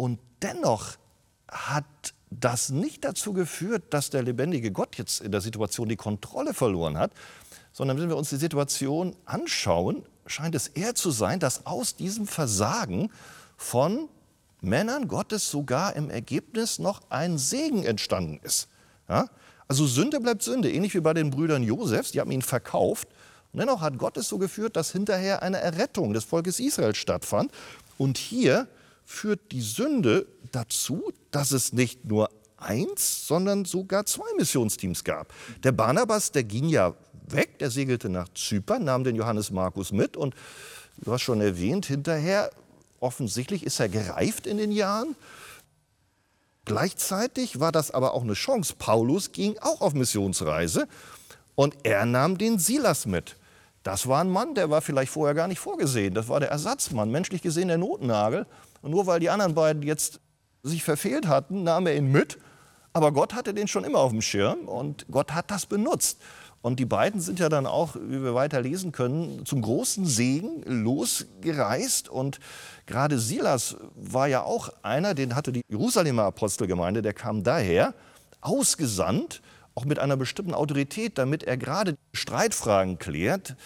Und 0.00 0.18
dennoch 0.40 0.96
hat 1.46 1.84
das 2.30 2.70
nicht 2.70 3.04
dazu 3.04 3.34
geführt, 3.34 3.92
dass 3.92 4.08
der 4.08 4.22
lebendige 4.22 4.72
Gott 4.72 4.96
jetzt 4.96 5.20
in 5.20 5.30
der 5.30 5.42
Situation 5.42 5.90
die 5.90 5.96
Kontrolle 5.96 6.54
verloren 6.54 6.96
hat, 6.96 7.12
sondern 7.70 8.00
wenn 8.00 8.08
wir 8.08 8.16
uns 8.16 8.30
die 8.30 8.36
Situation 8.36 9.14
anschauen, 9.26 10.02
scheint 10.24 10.54
es 10.54 10.68
eher 10.68 10.94
zu 10.94 11.10
sein, 11.10 11.38
dass 11.38 11.66
aus 11.66 11.96
diesem 11.96 12.26
Versagen 12.26 13.10
von 13.58 14.08
Männern 14.62 15.06
Gottes 15.06 15.50
sogar 15.50 15.94
im 15.96 16.08
Ergebnis 16.08 16.78
noch 16.78 17.02
ein 17.10 17.36
Segen 17.36 17.84
entstanden 17.84 18.40
ist. 18.42 18.68
Ja? 19.06 19.26
Also 19.68 19.86
Sünde 19.86 20.18
bleibt 20.18 20.42
Sünde, 20.42 20.72
ähnlich 20.72 20.94
wie 20.94 21.00
bei 21.00 21.12
den 21.12 21.28
Brüdern 21.28 21.62
Josefs, 21.62 22.12
die 22.12 22.20
haben 22.20 22.30
ihn 22.30 22.40
verkauft. 22.40 23.06
Und 23.52 23.60
dennoch 23.60 23.82
hat 23.82 23.98
Gott 23.98 24.16
es 24.16 24.28
so 24.28 24.38
geführt, 24.38 24.76
dass 24.76 24.92
hinterher 24.92 25.42
eine 25.42 25.58
Errettung 25.58 26.14
des 26.14 26.24
Volkes 26.24 26.58
Israel 26.58 26.94
stattfand. 26.94 27.52
Und 27.98 28.16
hier 28.16 28.66
führt 29.10 29.50
die 29.50 29.60
Sünde 29.60 30.26
dazu, 30.52 31.12
dass 31.32 31.50
es 31.50 31.72
nicht 31.72 32.04
nur 32.04 32.30
eins, 32.56 33.26
sondern 33.26 33.64
sogar 33.64 34.06
zwei 34.06 34.32
Missionsteams 34.38 35.02
gab. 35.02 35.34
Der 35.64 35.72
Barnabas, 35.72 36.30
der 36.30 36.44
ging 36.44 36.68
ja 36.68 36.94
weg, 37.26 37.58
der 37.58 37.70
segelte 37.70 38.08
nach 38.08 38.28
Zypern, 38.34 38.84
nahm 38.84 39.02
den 39.02 39.16
Johannes 39.16 39.50
Markus 39.50 39.90
mit 39.90 40.16
und 40.16 40.34
du 40.98 41.12
hast 41.12 41.22
schon 41.22 41.40
erwähnt, 41.40 41.86
hinterher 41.86 42.50
offensichtlich 43.00 43.64
ist 43.64 43.80
er 43.80 43.88
gereift 43.88 44.46
in 44.46 44.58
den 44.58 44.70
Jahren. 44.70 45.16
Gleichzeitig 46.64 47.58
war 47.58 47.72
das 47.72 47.90
aber 47.90 48.14
auch 48.14 48.22
eine 48.22 48.34
Chance. 48.34 48.74
Paulus 48.78 49.32
ging 49.32 49.58
auch 49.58 49.80
auf 49.80 49.92
Missionsreise 49.92 50.86
und 51.56 51.74
er 51.82 52.06
nahm 52.06 52.38
den 52.38 52.60
Silas 52.60 53.06
mit. 53.06 53.36
Das 53.82 54.06
war 54.06 54.22
ein 54.22 54.30
Mann, 54.30 54.54
der 54.54 54.70
war 54.70 54.82
vielleicht 54.82 55.10
vorher 55.10 55.34
gar 55.34 55.48
nicht 55.48 55.58
vorgesehen. 55.58 56.14
Das 56.14 56.28
war 56.28 56.38
der 56.38 56.50
Ersatzmann, 56.50 57.10
menschlich 57.10 57.42
gesehen 57.42 57.68
der 57.68 57.78
Notnagel. 57.78 58.46
Und 58.82 58.90
nur 58.90 59.06
weil 59.06 59.20
die 59.20 59.30
anderen 59.30 59.54
beiden 59.54 59.82
jetzt 59.82 60.20
sich 60.62 60.82
verfehlt 60.82 61.26
hatten, 61.26 61.62
nahm 61.62 61.86
er 61.86 61.96
ihn 61.96 62.10
mit. 62.10 62.38
Aber 62.92 63.12
Gott 63.12 63.34
hatte 63.34 63.54
den 63.54 63.68
schon 63.68 63.84
immer 63.84 64.00
auf 64.00 64.10
dem 64.10 64.22
Schirm 64.22 64.60
und 64.66 65.06
Gott 65.10 65.32
hat 65.32 65.50
das 65.50 65.66
benutzt. 65.66 66.20
Und 66.62 66.78
die 66.78 66.84
beiden 66.84 67.20
sind 67.20 67.38
ja 67.38 67.48
dann 67.48 67.66
auch, 67.66 67.96
wie 67.96 68.22
wir 68.22 68.34
weiter 68.34 68.60
lesen 68.60 68.92
können, 68.92 69.46
zum 69.46 69.62
großen 69.62 70.04
Segen 70.04 70.62
losgereist. 70.66 72.10
Und 72.10 72.38
gerade 72.84 73.18
Silas 73.18 73.76
war 73.94 74.26
ja 74.26 74.42
auch 74.42 74.70
einer, 74.82 75.14
den 75.14 75.36
hatte 75.36 75.52
die 75.52 75.62
Jerusalemer 75.70 76.24
Apostelgemeinde, 76.24 77.00
der 77.00 77.14
kam 77.14 77.44
daher, 77.44 77.94
ausgesandt, 78.42 79.40
auch 79.74 79.86
mit 79.86 79.98
einer 79.98 80.16
bestimmten 80.16 80.52
Autorität, 80.52 81.16
damit 81.16 81.44
er 81.44 81.56
gerade 81.56 81.96
Streitfragen 82.12 82.98
klärt, 82.98 83.56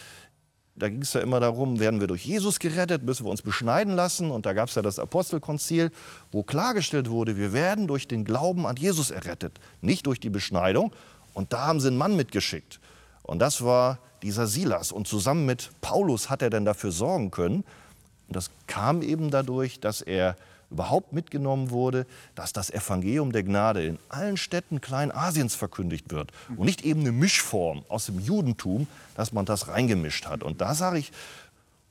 da 0.76 0.88
ging 0.88 1.02
es 1.02 1.12
ja 1.12 1.20
immer 1.20 1.38
darum, 1.38 1.78
werden 1.78 2.00
wir 2.00 2.08
durch 2.08 2.24
Jesus 2.24 2.58
gerettet, 2.58 3.04
müssen 3.04 3.24
wir 3.24 3.30
uns 3.30 3.42
beschneiden 3.42 3.94
lassen. 3.94 4.30
Und 4.30 4.44
da 4.44 4.52
gab 4.52 4.68
es 4.68 4.74
ja 4.74 4.82
das 4.82 4.98
Apostelkonzil, 4.98 5.90
wo 6.32 6.42
klargestellt 6.42 7.08
wurde, 7.10 7.36
wir 7.36 7.52
werden 7.52 7.86
durch 7.86 8.08
den 8.08 8.24
Glauben 8.24 8.66
an 8.66 8.76
Jesus 8.76 9.10
errettet, 9.10 9.60
nicht 9.80 10.06
durch 10.06 10.18
die 10.18 10.30
Beschneidung. 10.30 10.92
Und 11.32 11.52
da 11.52 11.66
haben 11.66 11.80
sie 11.80 11.88
einen 11.88 11.96
Mann 11.96 12.16
mitgeschickt. 12.16 12.80
Und 13.22 13.38
das 13.38 13.62
war 13.62 14.00
dieser 14.22 14.46
Silas. 14.46 14.90
Und 14.90 15.06
zusammen 15.06 15.46
mit 15.46 15.70
Paulus 15.80 16.28
hat 16.28 16.42
er 16.42 16.50
dann 16.50 16.64
dafür 16.64 16.90
sorgen 16.90 17.30
können, 17.30 17.64
Und 18.34 18.38
das 18.38 18.50
kam 18.66 19.02
eben 19.02 19.30
dadurch, 19.30 19.78
dass 19.78 20.00
er 20.00 20.36
überhaupt 20.68 21.12
mitgenommen 21.12 21.70
wurde, 21.70 22.04
dass 22.34 22.52
das 22.52 22.68
Evangelium 22.68 23.30
der 23.30 23.44
Gnade 23.44 23.86
in 23.86 23.98
allen 24.08 24.36
Städten 24.36 24.80
Kleinasiens 24.80 25.54
verkündigt 25.54 26.10
wird 26.10 26.32
und 26.56 26.64
nicht 26.64 26.84
eben 26.84 27.00
eine 27.00 27.12
Mischform 27.12 27.84
aus 27.88 28.06
dem 28.06 28.18
Judentum, 28.18 28.88
dass 29.14 29.32
man 29.32 29.44
das 29.44 29.68
reingemischt 29.68 30.26
hat. 30.26 30.42
Und 30.42 30.60
da 30.60 30.74
sage 30.74 30.98
ich, 30.98 31.12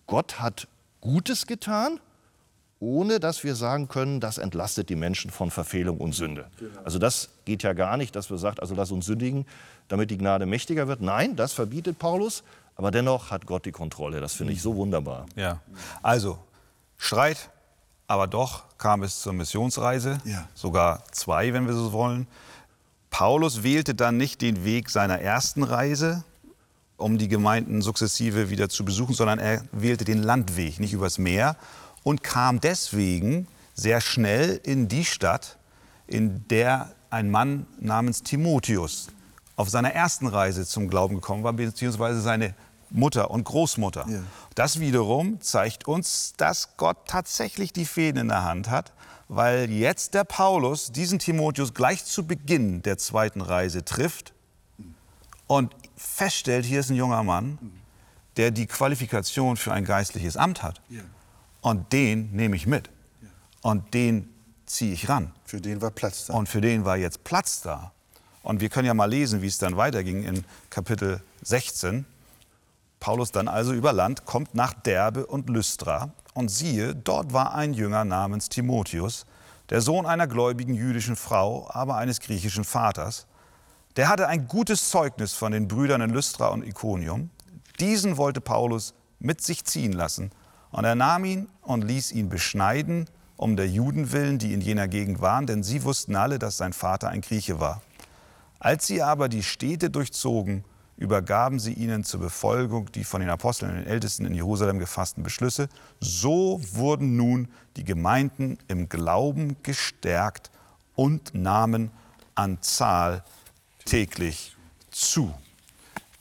Gott 0.06 0.42
hat 0.42 0.68
Gutes 1.00 1.48
getan, 1.48 2.02
ohne 2.82 3.22
dass 3.22 3.46
wir 3.46 3.56
sagen 3.56 3.88
können, 3.88 4.20
das 4.20 4.38
entlastet 4.38 4.90
die 4.90 4.98
Menschen 4.98 5.32
von 5.32 5.50
Verfehlung 5.50 6.00
und 6.00 6.14
Sünde. 6.14 6.48
Also 6.84 7.00
das 7.00 7.30
geht 7.46 7.64
ja 7.64 7.72
gar 7.72 7.96
nicht, 7.96 8.18
dass 8.18 8.30
wir 8.30 8.38
sagen, 8.38 8.60
also 8.60 8.76
lass 8.76 8.92
uns 8.92 9.06
sündigen, 9.06 9.46
damit 9.88 10.12
die 10.12 10.18
Gnade 10.18 10.46
mächtiger 10.46 10.90
wird. 10.90 11.00
Nein, 11.00 11.38
das 11.38 11.54
verbietet 11.54 12.00
Paulus, 12.00 12.44
aber 12.76 12.92
dennoch 12.92 13.32
hat 13.32 13.46
Gott 13.46 13.66
die 13.66 13.72
Kontrolle. 13.72 14.20
Das 14.22 14.34
finde 14.34 14.54
ich 14.54 14.62
so 14.62 14.76
wunderbar. 14.76 15.26
Ja. 15.36 15.60
Also, 16.02 16.38
Streit, 16.98 17.50
aber 18.08 18.28
doch 18.28 18.64
kam 18.78 19.04
es 19.04 19.22
zur 19.22 19.34
Missionsreise, 19.34 20.20
Ja. 20.26 20.48
sogar 20.56 21.04
zwei, 21.12 21.54
wenn 21.54 21.66
wir 21.68 21.74
so 21.74 21.92
wollen. 21.92 22.28
Paulus 23.10 23.64
wählte 23.64 23.94
dann 23.96 24.18
nicht 24.18 24.42
den 24.42 24.66
Weg 24.66 24.90
seiner 24.90 25.20
ersten 25.20 25.64
Reise, 25.64 26.24
um 26.98 27.18
die 27.18 27.28
Gemeinden 27.28 27.82
sukzessive 27.82 28.50
wieder 28.50 28.70
zu 28.70 28.86
besuchen, 28.86 29.14
sondern 29.14 29.40
er 29.40 29.64
wählte 29.72 30.06
den 30.06 30.24
Landweg, 30.24 30.80
nicht 30.80 30.94
übers 30.94 31.18
Meer, 31.18 31.56
und 32.04 32.24
kam 32.24 32.60
deswegen 32.60 33.48
sehr 33.76 34.02
schnell 34.02 34.60
in 34.64 34.88
die 34.88 35.06
Stadt, 35.06 35.58
in 36.08 36.48
der 36.50 36.92
ein 37.10 37.30
Mann 37.30 37.66
namens 37.80 38.24
Timotheus 38.24 39.08
auf 39.56 39.70
seiner 39.70 39.94
ersten 39.94 40.28
Reise 40.28 40.66
zum 40.66 40.90
Glauben 40.90 41.16
gekommen 41.16 41.44
war, 41.44 41.54
beziehungsweise 41.54 42.22
seine 42.22 42.56
Mutter 42.90 43.32
und 43.32 43.44
Großmutter. 43.44 44.06
Ja. 44.08 44.20
Das 44.56 44.80
wiederum 44.80 45.42
zeigt 45.42 45.88
uns, 45.88 46.34
dass 46.38 46.78
Gott 46.78 46.98
tatsächlich 47.08 47.74
die 47.74 47.86
Fäden 47.86 48.22
in 48.22 48.28
der 48.30 48.44
Hand 48.44 48.70
hat, 48.70 48.94
weil 49.28 49.70
jetzt 49.72 50.14
der 50.14 50.24
Paulus 50.24 50.92
diesen 50.92 51.20
Timotheus 51.20 51.74
gleich 51.74 52.06
zu 52.06 52.26
Beginn 52.26 52.82
der 52.84 52.98
zweiten 52.98 53.42
Reise 53.42 53.84
trifft 53.84 54.34
und 55.48 55.76
feststellt, 55.96 56.66
hier 56.66 56.80
ist 56.80 56.90
ein 56.90 56.96
junger 56.96 57.24
Mann, 57.24 57.58
der 58.38 58.52
die 58.52 58.68
Qualifikation 58.68 59.58
für 59.58 59.74
ein 59.74 59.86
geistliches 59.86 60.38
Amt 60.38 60.64
hat. 60.64 60.82
Und 61.62 61.94
den 61.94 62.32
nehme 62.32 62.56
ich 62.56 62.68
mit. 62.68 62.90
Und 63.62 63.94
den 63.94 64.30
ziehe 64.66 64.94
ich 64.94 65.10
ran. 65.10 65.32
Für 65.46 65.62
den 65.62 65.82
war 65.82 65.92
Platz 65.92 66.26
da. 66.26 66.34
Und 66.34 66.50
für 66.50 66.62
den 66.62 66.86
war 66.86 66.98
jetzt 66.98 67.24
Platz 67.24 67.62
da. 67.62 67.92
Und 68.44 68.62
wir 68.62 68.70
können 68.70 68.86
ja 68.86 68.94
mal 68.94 69.10
lesen, 69.10 69.42
wie 69.42 69.48
es 69.48 69.58
dann 69.58 69.78
weiterging 69.78 70.24
in 70.24 70.44
Kapitel 70.70 71.22
16. 71.42 72.06
Paulus 73.00 73.32
dann 73.32 73.48
also 73.48 73.74
über 73.74 73.94
Land, 73.94 74.26
kommt 74.26 74.54
nach 74.54 74.74
Derbe 74.74 75.26
und 75.26 75.50
Lystra. 75.50 76.12
Und 76.34 76.50
siehe, 76.50 76.94
dort 76.94 77.34
war 77.34 77.56
ein 77.56 77.74
Jünger 77.74 78.06
namens 78.06 78.50
Timotheus, 78.50 79.26
der 79.70 79.82
Sohn 79.82 80.06
einer 80.06 80.28
gläubigen 80.28 80.74
jüdischen 80.74 81.16
Frau, 81.16 81.70
aber 81.72 81.96
eines 81.96 82.20
griechischen 82.20 82.64
Vaters. 82.64 83.28
Der 83.96 84.10
hatte 84.10 84.28
ein 84.28 84.48
gutes 84.48 84.90
Zeugnis 84.90 85.34
von 85.34 85.52
den 85.52 85.68
Brüdern 85.68 86.02
in 86.02 86.10
Lystra 86.10 86.48
und 86.48 86.66
Iconium. 86.66 87.30
Diesen 87.80 88.18
wollte 88.18 88.42
Paulus 88.42 88.94
mit 89.20 89.42
sich 89.42 89.64
ziehen 89.64 89.94
lassen. 89.94 90.32
Und 90.72 90.84
er 90.84 90.96
nahm 90.96 91.24
ihn 91.24 91.48
und 91.62 91.84
ließ 91.84 92.12
ihn 92.12 92.30
beschneiden, 92.30 93.08
um 93.38 93.56
der 93.56 93.68
Juden 93.68 94.12
willen, 94.12 94.40
die 94.40 94.54
in 94.54 94.62
jener 94.62 94.88
Gegend 94.88 95.22
waren, 95.22 95.46
denn 95.46 95.64
sie 95.64 95.84
wussten 95.84 96.16
alle, 96.16 96.40
dass 96.40 96.58
sein 96.58 96.74
Vater 96.74 97.10
ein 97.10 97.22
Grieche 97.22 97.60
war. 97.60 97.82
Als 98.64 98.88
sie 98.88 99.02
aber 99.02 99.28
die 99.28 99.44
Städte 99.44 99.90
durchzogen, 99.90 100.64
übergaben 100.96 101.60
sie 101.60 101.74
ihnen 101.74 102.06
zur 102.06 102.22
Befolgung 102.22 102.90
die 102.94 103.04
von 103.04 103.20
den 103.20 103.30
Aposteln 103.30 103.72
und 103.72 103.78
den 103.80 103.88
Ältesten 103.88 104.26
in 104.26 104.34
Jerusalem 104.34 104.80
gefassten 104.80 105.22
Beschlüsse. 105.22 105.68
So 106.00 106.62
wurden 106.72 107.18
nun 107.18 107.50
die 107.76 107.84
Gemeinden 107.84 108.58
im 108.70 108.88
Glauben 108.88 109.58
gestärkt 109.64 110.50
und 110.96 111.36
nahmen 111.36 111.92
an 112.36 112.62
Zahl 112.62 113.26
täglich 113.84 114.56
zu. 114.92 115.34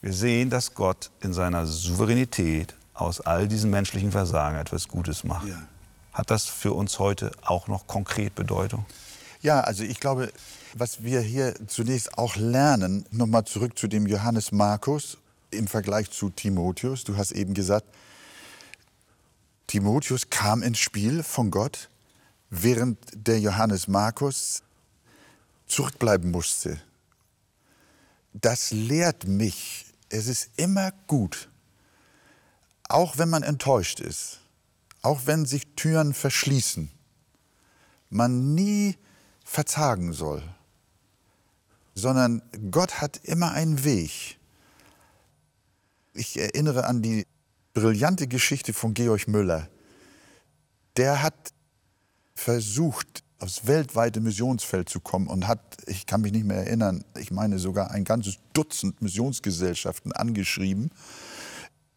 Wir 0.01 0.13
sehen, 0.13 0.51
dass 0.51 0.75
Gott 0.75 1.13
in 1.21 1.33
seiner 1.33 1.65
Souveränität 1.65 2.75
aus 2.93 3.21
all 3.21 3.47
diesen 3.47 3.71
menschlichen 3.71 4.11
Versagen 4.11 4.59
etwas 4.59 4.89
Gutes 4.89 5.23
macht. 5.23 5.47
Ja. 5.47 5.63
Hat 6.13 6.29
das 6.33 6.47
für 6.47 6.73
uns 6.73 6.99
heute 6.99 7.31
auch 7.43 7.69
noch 7.69 7.87
konkret 7.87 8.35
Bedeutung? 8.35 8.85
Ja, 9.43 9.61
also 9.61 9.85
ich 9.85 10.01
glaube, 10.01 10.33
was 10.75 11.03
wir 11.03 11.21
hier 11.21 11.55
zunächst 11.67 12.17
auch 12.19 12.37
lernen, 12.37 13.05
nochmal 13.11 13.45
zurück 13.45 13.79
zu 13.79 13.89
dem 13.89 14.07
Johannes 14.07 14.53
Markus 14.53 15.19
im 15.51 15.67
Vergleich 15.67 16.11
zu 16.11 16.31
Timotheus. 16.31 17.05
Du 17.05 17.17
hast 17.17 17.33
eben 17.33 17.55
gesagt, 17.55 17.87
Timotheus 19.67 20.31
kam 20.31 20.63
ins 20.63 20.79
Spiel 20.79 21.23
von 21.23 21.51
Gott, 21.51 21.89
während 22.51 22.99
der 23.15 23.41
Johannes 23.41 23.89
Markus 23.89 24.63
zurückbleiben 25.67 26.31
musste. 26.31 26.81
Das 28.33 28.71
lehrt 28.71 29.27
mich, 29.27 29.87
es 30.09 30.27
ist 30.27 30.51
immer 30.57 30.93
gut, 31.07 31.49
auch 32.89 33.19
wenn 33.19 33.29
man 33.29 33.43
enttäuscht 33.43 34.01
ist, 34.01 34.41
auch 35.03 35.23
wenn 35.27 35.45
sich 35.45 35.67
Türen 35.77 36.15
verschließen, 36.15 36.91
man 38.11 38.55
nie 38.55 38.97
verzagen 39.45 40.13
soll, 40.13 40.43
sondern 41.95 42.43
Gott 42.71 43.01
hat 43.01 43.19
immer 43.25 43.53
einen 43.53 43.85
Weg. 43.85 44.39
Ich 46.15 46.39
erinnere 46.39 46.85
an 46.87 47.03
die 47.03 47.27
brillante 47.75 48.27
Geschichte 48.27 48.73
von 48.73 48.95
Georg 48.95 49.29
Müller. 49.29 49.69
Der 50.97 51.23
hat 51.23 51.53
versucht, 52.35 53.23
aufs 53.39 53.67
weltweite 53.67 54.21
Missionsfeld 54.21 54.89
zu 54.89 55.01
kommen 55.01 55.27
und 55.27 55.49
hat, 55.49 55.79
ich 55.87 56.07
kann 56.07 56.21
mich 56.21 56.33
nicht 56.33 56.45
mehr 56.45 56.59
erinnern, 56.59 57.05
ich 57.19 57.31
meine 57.31 57.59
sogar 57.59 57.91
ein 57.91 58.05
ganzes 58.05 58.39
Dutzend 58.53 59.03
Missionsgesellschaften 59.03 60.13
angeschrieben 60.13 60.91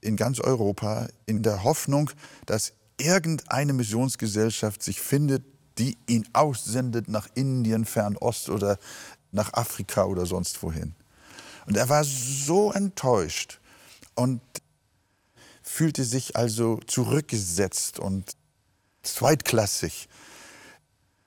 in 0.01 0.15
ganz 0.15 0.39
Europa 0.39 1.08
in 1.25 1.43
der 1.43 1.63
Hoffnung, 1.63 2.12
dass 2.45 2.73
irgendeine 2.99 3.73
Missionsgesellschaft 3.73 4.81
sich 4.81 5.01
findet, 5.01 5.43
die 5.77 5.97
ihn 6.08 6.25
aussendet 6.34 7.10
nach 7.10 7.27
Indien, 7.36 7.86
Fernost 7.86 8.49
oder 8.49 8.77
nach 9.36 9.54
Afrika 9.54 10.06
oder 10.06 10.26
sonst 10.26 10.63
wohin. 10.63 10.95
Und 11.67 11.78
er 11.78 11.89
war 11.89 12.04
so 12.04 12.71
enttäuscht 12.71 13.60
und 14.15 14.41
fühlte 15.62 16.04
sich 16.04 16.36
also 16.36 16.80
zurückgesetzt 16.88 18.00
und 18.00 18.36
zweitklassig. 19.04 20.08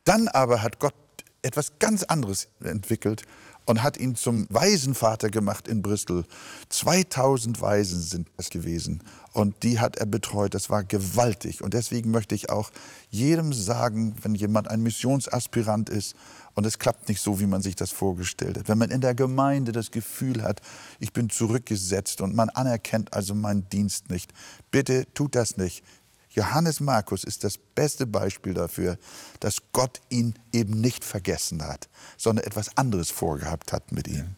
Dann 0.04 0.28
aber 0.28 0.62
hat 0.62 0.78
Gott 0.78 0.94
etwas 1.42 1.78
ganz 1.78 2.02
anderes 2.02 2.48
entwickelt 2.62 3.22
und 3.68 3.82
hat 3.82 3.98
ihn 3.98 4.16
zum 4.16 4.46
Waisenvater 4.48 5.28
gemacht 5.28 5.68
in 5.68 5.82
Bristol. 5.82 6.24
2000 6.70 7.60
Waisen 7.60 8.00
sind 8.00 8.28
es 8.38 8.48
gewesen 8.48 9.02
und 9.34 9.62
die 9.62 9.78
hat 9.78 9.96
er 9.96 10.06
betreut. 10.06 10.54
Das 10.54 10.70
war 10.70 10.84
gewaltig 10.84 11.62
und 11.62 11.74
deswegen 11.74 12.10
möchte 12.10 12.34
ich 12.34 12.48
auch 12.48 12.70
jedem 13.10 13.52
sagen, 13.52 14.16
wenn 14.22 14.34
jemand 14.34 14.68
ein 14.68 14.82
Missionsaspirant 14.82 15.90
ist 15.90 16.16
und 16.58 16.66
es 16.66 16.80
klappt 16.80 17.08
nicht 17.08 17.20
so, 17.20 17.38
wie 17.38 17.46
man 17.46 17.62
sich 17.62 17.76
das 17.76 17.92
vorgestellt 17.92 18.58
hat, 18.58 18.68
wenn 18.68 18.78
man 18.78 18.90
in 18.90 19.00
der 19.00 19.14
Gemeinde 19.14 19.70
das 19.70 19.92
Gefühl 19.92 20.42
hat, 20.42 20.60
ich 20.98 21.12
bin 21.12 21.30
zurückgesetzt 21.30 22.20
und 22.20 22.34
man 22.34 22.48
anerkennt 22.48 23.14
also 23.14 23.32
meinen 23.32 23.68
Dienst 23.68 24.10
nicht, 24.10 24.32
bitte 24.72 25.06
tut 25.14 25.36
das 25.36 25.56
nicht. 25.56 25.84
Johannes 26.30 26.80
Markus 26.80 27.22
ist 27.22 27.44
das 27.44 27.58
beste 27.58 28.08
Beispiel 28.08 28.54
dafür, 28.54 28.98
dass 29.38 29.58
Gott 29.72 30.00
ihn 30.08 30.34
eben 30.52 30.80
nicht 30.80 31.04
vergessen 31.04 31.62
hat, 31.62 31.88
sondern 32.16 32.44
etwas 32.44 32.76
anderes 32.76 33.12
vorgehabt 33.12 33.72
hat 33.72 33.92
mit 33.92 34.08
ihm. 34.08 34.34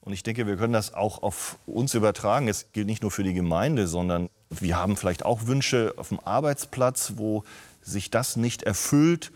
Und 0.00 0.12
ich 0.14 0.24
denke, 0.24 0.48
wir 0.48 0.56
können 0.56 0.72
das 0.72 0.94
auch 0.94 1.22
auf 1.22 1.58
uns 1.64 1.94
übertragen. 1.94 2.48
Es 2.48 2.72
gilt 2.72 2.88
nicht 2.88 3.02
nur 3.02 3.12
für 3.12 3.22
die 3.22 3.34
Gemeinde, 3.34 3.86
sondern 3.86 4.30
wir 4.48 4.76
haben 4.76 4.96
vielleicht 4.96 5.24
auch 5.24 5.46
Wünsche 5.46 5.94
auf 5.96 6.08
dem 6.08 6.18
Arbeitsplatz, 6.18 7.12
wo 7.14 7.44
sich 7.82 8.10
das 8.10 8.34
nicht 8.34 8.64
erfüllt, 8.64 9.30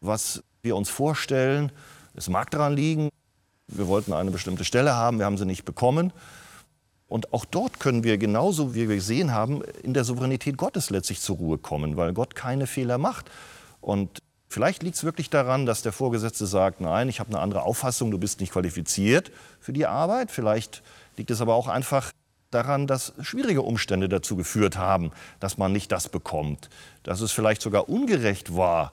was 0.00 0.44
wir 0.62 0.76
uns 0.76 0.88
vorstellen. 0.88 1.72
Es 2.14 2.28
mag 2.28 2.50
daran 2.50 2.74
liegen, 2.74 3.10
wir 3.68 3.86
wollten 3.86 4.12
eine 4.12 4.30
bestimmte 4.30 4.64
Stelle 4.64 4.94
haben, 4.94 5.18
wir 5.18 5.26
haben 5.26 5.38
sie 5.38 5.46
nicht 5.46 5.64
bekommen. 5.64 6.12
Und 7.08 7.32
auch 7.32 7.44
dort 7.44 7.80
können 7.80 8.04
wir 8.04 8.18
genauso, 8.18 8.74
wie 8.74 8.88
wir 8.88 8.96
gesehen 8.96 9.32
haben, 9.32 9.62
in 9.82 9.94
der 9.94 10.04
Souveränität 10.04 10.56
Gottes 10.56 10.90
letztlich 10.90 11.20
zur 11.20 11.36
Ruhe 11.36 11.58
kommen, 11.58 11.96
weil 11.96 12.12
Gott 12.12 12.34
keine 12.36 12.66
Fehler 12.66 12.98
macht. 12.98 13.30
Und 13.80 14.20
vielleicht 14.48 14.82
liegt 14.84 14.96
es 14.96 15.02
wirklich 15.02 15.28
daran, 15.28 15.66
dass 15.66 15.82
der 15.82 15.92
Vorgesetzte 15.92 16.46
sagt, 16.46 16.80
nein, 16.80 17.08
ich 17.08 17.18
habe 17.18 17.30
eine 17.30 17.40
andere 17.40 17.62
Auffassung, 17.62 18.12
du 18.12 18.18
bist 18.18 18.40
nicht 18.40 18.52
qualifiziert 18.52 19.32
für 19.58 19.72
die 19.72 19.86
Arbeit. 19.86 20.30
Vielleicht 20.30 20.82
liegt 21.16 21.32
es 21.32 21.40
aber 21.40 21.54
auch 21.54 21.66
einfach 21.66 22.12
daran, 22.52 22.86
dass 22.86 23.12
schwierige 23.20 23.62
Umstände 23.62 24.08
dazu 24.08 24.36
geführt 24.36 24.76
haben, 24.76 25.10
dass 25.40 25.58
man 25.58 25.72
nicht 25.72 25.90
das 25.90 26.08
bekommt. 26.08 26.68
Dass 27.02 27.20
es 27.20 27.32
vielleicht 27.32 27.62
sogar 27.62 27.88
ungerecht 27.88 28.56
war, 28.56 28.92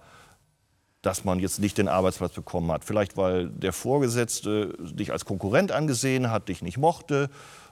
dass 1.08 1.24
man 1.24 1.40
jetzt 1.40 1.60
nicht 1.60 1.78
den 1.78 1.88
Arbeitsplatz 1.88 2.34
bekommen 2.34 2.70
hat. 2.70 2.84
Vielleicht 2.84 3.16
weil 3.16 3.48
der 3.48 3.72
Vorgesetzte 3.72 4.76
dich 4.78 5.14
als 5.14 5.24
Konkurrent 5.24 5.72
angesehen 5.72 6.30
hat, 6.30 6.50
dich 6.50 6.62
nicht 6.62 6.78
mochte 6.78 7.30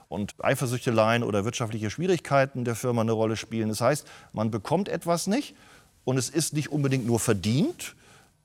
und 0.08 0.34
Eifersüchteleien 0.42 1.22
oder 1.22 1.44
wirtschaftliche 1.44 1.90
Schwierigkeiten 1.90 2.64
der 2.64 2.74
Firma 2.74 3.02
eine 3.02 3.12
Rolle 3.12 3.36
spielen. 3.36 3.68
Das 3.68 3.82
heißt, 3.82 4.06
man 4.32 4.50
bekommt 4.50 4.88
etwas 4.88 5.26
nicht 5.26 5.54
und 6.06 6.16
es 6.16 6.30
ist 6.30 6.54
nicht 6.54 6.72
unbedingt 6.72 7.06
nur 7.06 7.20
verdient, 7.20 7.94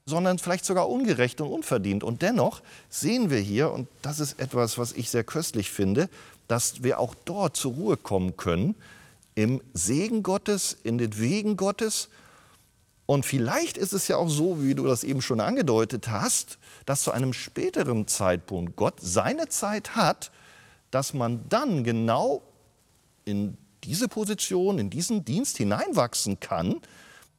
sondern 0.06 0.40
vielleicht 0.40 0.66
sogar 0.66 0.90
ungerecht 0.90 1.40
und 1.40 1.48
unverdient. 1.48 2.04
Und 2.04 2.22
dennoch 2.22 2.62
sehen 2.90 3.30
wir 3.30 3.40
hier, 3.40 3.72
und 3.72 3.88
das 4.02 4.20
ist 4.20 4.42
etwas, 4.42 4.78
was 4.78 4.92
ich 4.92 5.10
sehr 5.10 5.24
köstlich 5.24 5.72
finde, 5.72 6.10
dass 6.50 6.84
wir 6.84 7.00
auch 7.00 7.16
dort 7.24 7.56
zur 7.56 7.72
Ruhe 7.76 7.96
kommen 7.96 8.36
können, 8.36 8.76
im 9.36 9.62
Segen 9.74 10.22
Gottes, 10.22 10.76
in 10.84 10.98
den 10.98 11.18
Wegen 11.18 11.56
Gottes. 11.56 12.10
Und 13.12 13.26
vielleicht 13.26 13.78
ist 13.78 13.92
es 13.92 14.08
ja 14.08 14.16
auch 14.16 14.30
so, 14.30 14.64
wie 14.64 14.74
du 14.74 14.86
das 14.86 15.04
eben 15.04 15.22
schon 15.22 15.42
angedeutet 15.42 16.08
hast, 16.08 16.58
dass 16.86 17.02
zu 17.02 17.12
einem 17.12 17.34
späteren 17.34 18.08
Zeitpunkt 18.08 18.78
Gott 18.78 19.02
seine 19.02 19.50
Zeit 19.50 19.98
hat, 19.98 20.32
dass 20.92 21.14
man 21.14 21.44
dann 21.50 21.84
genau 21.84 22.42
in 23.26 23.58
diese 23.84 24.08
Position, 24.08 24.80
in 24.80 24.90
diesen 24.90 25.26
Dienst 25.26 25.58
hineinwachsen 25.58 26.40
kann, 26.40 26.80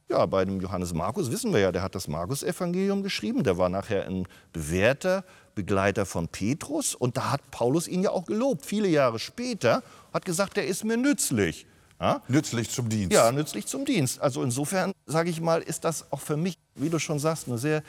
ja, 0.09 0.23
bei 0.27 0.45
dem 0.45 0.61
Johannes 0.61 0.93
Markus 0.93 1.31
wissen 1.31 1.51
wir 1.51 1.59
ja, 1.59 1.71
der 1.71 1.81
hat 1.81 1.95
das 1.95 2.07
Markus-Evangelium 2.07 3.01
geschrieben. 3.01 3.43
Der 3.43 3.57
war 3.57 3.69
nachher 3.69 4.05
ein 4.05 4.27
bewährter 4.51 5.23
Begleiter 5.55 6.05
von 6.05 6.27
Petrus. 6.27 6.93
Und 6.93 7.17
da 7.17 7.31
hat 7.31 7.49
Paulus 7.49 7.87
ihn 7.87 8.03
ja 8.03 8.11
auch 8.11 8.25
gelobt. 8.25 8.63
Viele 8.63 8.89
Jahre 8.89 9.17
später 9.17 9.81
hat 10.13 10.23
gesagt, 10.23 10.55
der 10.55 10.67
ist 10.67 10.83
mir 10.83 10.97
nützlich. 10.97 11.65
Ja? 12.03 12.21
Nützlich 12.27 12.69
zum 12.69 12.89
Dienst. 12.89 13.13
Ja, 13.13 13.31
nützlich 13.31 13.65
zum 13.65 13.85
Dienst. 13.85 14.21
Also 14.21 14.43
insofern, 14.43 14.91
sage 15.05 15.29
ich 15.29 15.41
mal, 15.41 15.61
ist 15.61 15.85
das 15.85 16.11
auch 16.11 16.19
für 16.19 16.37
mich, 16.37 16.57
wie 16.75 16.89
du 16.89 16.99
schon 16.99 17.19
sagst, 17.19 17.47
eine 17.47 17.57
sehr 17.57 17.81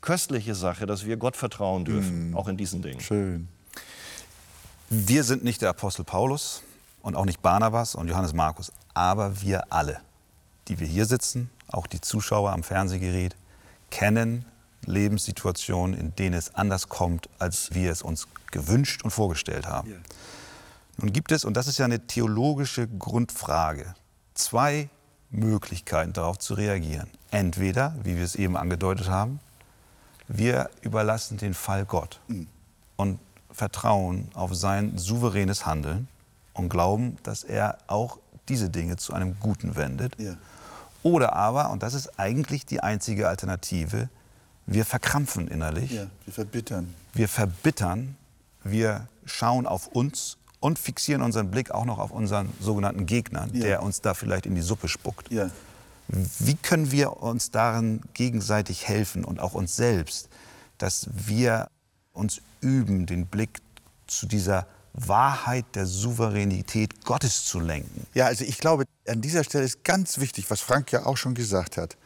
köstliche 0.00 0.54
Sache, 0.54 0.86
dass 0.86 1.06
wir 1.06 1.16
Gott 1.16 1.36
vertrauen 1.36 1.84
dürfen, 1.84 2.32
mm. 2.32 2.36
auch 2.36 2.48
in 2.48 2.56
diesen 2.56 2.82
Dingen. 2.82 3.00
Schön. 3.00 3.48
Wir 4.90 5.24
sind 5.24 5.42
nicht 5.42 5.62
der 5.62 5.70
Apostel 5.70 6.04
Paulus 6.04 6.62
und 7.00 7.16
auch 7.16 7.24
nicht 7.24 7.40
Barnabas 7.40 7.94
und 7.94 8.08
Johannes 8.08 8.34
Markus, 8.34 8.72
aber 8.94 9.40
wir 9.40 9.72
alle, 9.72 10.00
die 10.68 10.78
wir 10.78 10.86
hier 10.86 11.06
sitzen 11.06 11.48
auch 11.72 11.86
die 11.86 12.00
Zuschauer 12.00 12.52
am 12.52 12.62
Fernsehgerät 12.62 13.34
kennen 13.90 14.44
Lebenssituationen, 14.84 15.98
in 15.98 16.14
denen 16.16 16.34
es 16.34 16.54
anders 16.54 16.88
kommt, 16.88 17.28
als 17.38 17.72
wir 17.72 17.90
es 17.90 18.02
uns 18.02 18.26
gewünscht 18.50 19.04
und 19.04 19.10
vorgestellt 19.10 19.66
haben. 19.66 19.90
Ja. 19.90 19.96
Nun 20.98 21.12
gibt 21.12 21.32
es, 21.32 21.44
und 21.44 21.56
das 21.56 21.66
ist 21.66 21.78
ja 21.78 21.84
eine 21.84 22.06
theologische 22.06 22.86
Grundfrage, 22.86 23.94
zwei 24.34 24.88
Möglichkeiten 25.30 26.12
darauf 26.12 26.38
zu 26.38 26.54
reagieren. 26.54 27.08
Entweder, 27.30 27.94
wie 28.02 28.16
wir 28.16 28.24
es 28.24 28.34
eben 28.34 28.56
angedeutet 28.56 29.08
haben, 29.08 29.40
wir 30.28 30.70
überlassen 30.82 31.38
den 31.38 31.54
Fall 31.54 31.84
Gott 31.84 32.20
und 32.96 33.18
vertrauen 33.50 34.28
auf 34.34 34.54
sein 34.54 34.96
souveränes 34.96 35.66
Handeln 35.66 36.08
und 36.54 36.68
glauben, 36.68 37.16
dass 37.22 37.44
er 37.44 37.78
auch 37.86 38.18
diese 38.48 38.70
Dinge 38.70 38.96
zu 38.96 39.12
einem 39.14 39.36
Guten 39.40 39.76
wendet. 39.76 40.18
Ja. 40.18 40.36
Oder 41.02 41.34
aber, 41.34 41.70
und 41.70 41.82
das 41.82 41.94
ist 41.94 42.18
eigentlich 42.18 42.66
die 42.66 42.80
einzige 42.80 43.28
Alternative, 43.28 44.08
wir 44.66 44.84
verkrampfen 44.84 45.48
innerlich. 45.48 45.90
Ja, 45.90 46.06
wir 46.24 46.32
verbittern. 46.32 46.94
Wir 47.12 47.28
verbittern, 47.28 48.16
wir 48.62 49.08
schauen 49.24 49.66
auf 49.66 49.88
uns 49.88 50.38
und 50.62 50.78
fixieren 50.78 51.22
unseren 51.22 51.50
Blick 51.50 51.72
auch 51.72 51.84
noch 51.84 51.98
auf 51.98 52.12
unseren 52.12 52.48
sogenannten 52.60 53.04
Gegner, 53.04 53.48
ja. 53.52 53.60
der 53.60 53.82
uns 53.82 54.00
da 54.00 54.14
vielleicht 54.14 54.46
in 54.46 54.54
die 54.54 54.60
Suppe 54.60 54.88
spuckt. 54.88 55.30
Ja. 55.30 55.50
Wie 56.06 56.54
können 56.54 56.92
wir 56.92 57.22
uns 57.22 57.50
darin 57.50 58.00
gegenseitig 58.14 58.86
helfen 58.86 59.24
und 59.24 59.40
auch 59.40 59.54
uns 59.54 59.74
selbst, 59.74 60.28
dass 60.78 61.08
wir 61.12 61.68
uns 62.12 62.40
üben, 62.60 63.06
den 63.06 63.26
Blick 63.26 63.60
zu 64.06 64.26
dieser 64.26 64.66
Wahrheit 64.92 65.64
der 65.74 65.86
Souveränität 65.86 67.04
Gottes 67.04 67.44
zu 67.44 67.58
lenken. 67.58 68.06
Ja, 68.14 68.26
also 68.26 68.44
ich 68.44 68.58
glaube, 68.58 68.84
an 69.08 69.20
dieser 69.20 69.42
Stelle 69.42 69.64
ist 69.64 69.84
ganz 69.84 70.20
wichtig, 70.20 70.50
was 70.50 70.60
Frank 70.60 70.92
ja 70.92 71.06
auch 71.06 71.16
schon 71.16 71.34
gesagt 71.34 71.76
hat, 71.76 71.96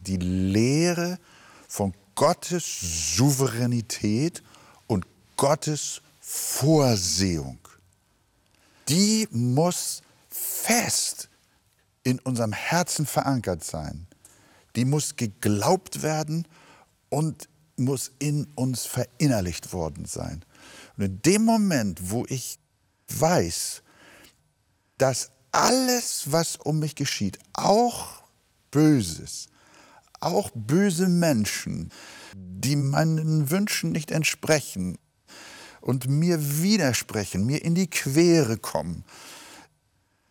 die 0.00 0.18
Lehre 0.18 1.18
von 1.66 1.94
Gottes 2.14 3.16
Souveränität 3.16 4.42
und 4.86 5.06
Gottes 5.36 6.02
Vorsehung. 6.20 7.58
Die 8.88 9.26
muss 9.30 10.02
fest 10.28 11.28
in 12.02 12.18
unserem 12.20 12.52
Herzen 12.52 13.06
verankert 13.06 13.64
sein. 13.64 14.06
Die 14.76 14.84
muss 14.84 15.16
geglaubt 15.16 16.02
werden 16.02 16.46
und 17.08 17.48
muss 17.76 18.12
in 18.18 18.46
uns 18.54 18.86
verinnerlicht 18.86 19.72
worden 19.72 20.04
sein. 20.06 20.44
Und 20.96 21.04
in 21.04 21.22
dem 21.22 21.44
Moment, 21.44 22.10
wo 22.10 22.24
ich 22.28 22.58
weiß, 23.08 23.82
dass 24.98 25.30
alles, 25.52 26.30
was 26.30 26.56
um 26.56 26.78
mich 26.78 26.94
geschieht, 26.94 27.38
auch 27.54 28.22
Böses, 28.70 29.48
auch 30.20 30.50
böse 30.54 31.08
Menschen, 31.08 31.90
die 32.34 32.76
meinen 32.76 33.50
Wünschen 33.50 33.92
nicht 33.92 34.10
entsprechen 34.10 34.98
und 35.86 36.08
mir 36.08 36.62
widersprechen, 36.62 37.46
mir 37.46 37.64
in 37.64 37.76
die 37.76 37.88
Quere 37.88 38.56
kommen. 38.56 39.04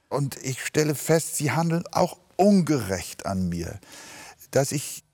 Und 0.09 0.35
ich 0.43 0.65
stelle 0.65 0.95
fest, 0.95 1.37
sie 1.37 1.51
handeln 1.51 1.85
auch 1.93 2.19
ungerecht 2.35 3.25
an 3.25 3.47
mir, 3.47 3.79
dass 4.51 4.73
ich 4.73 5.04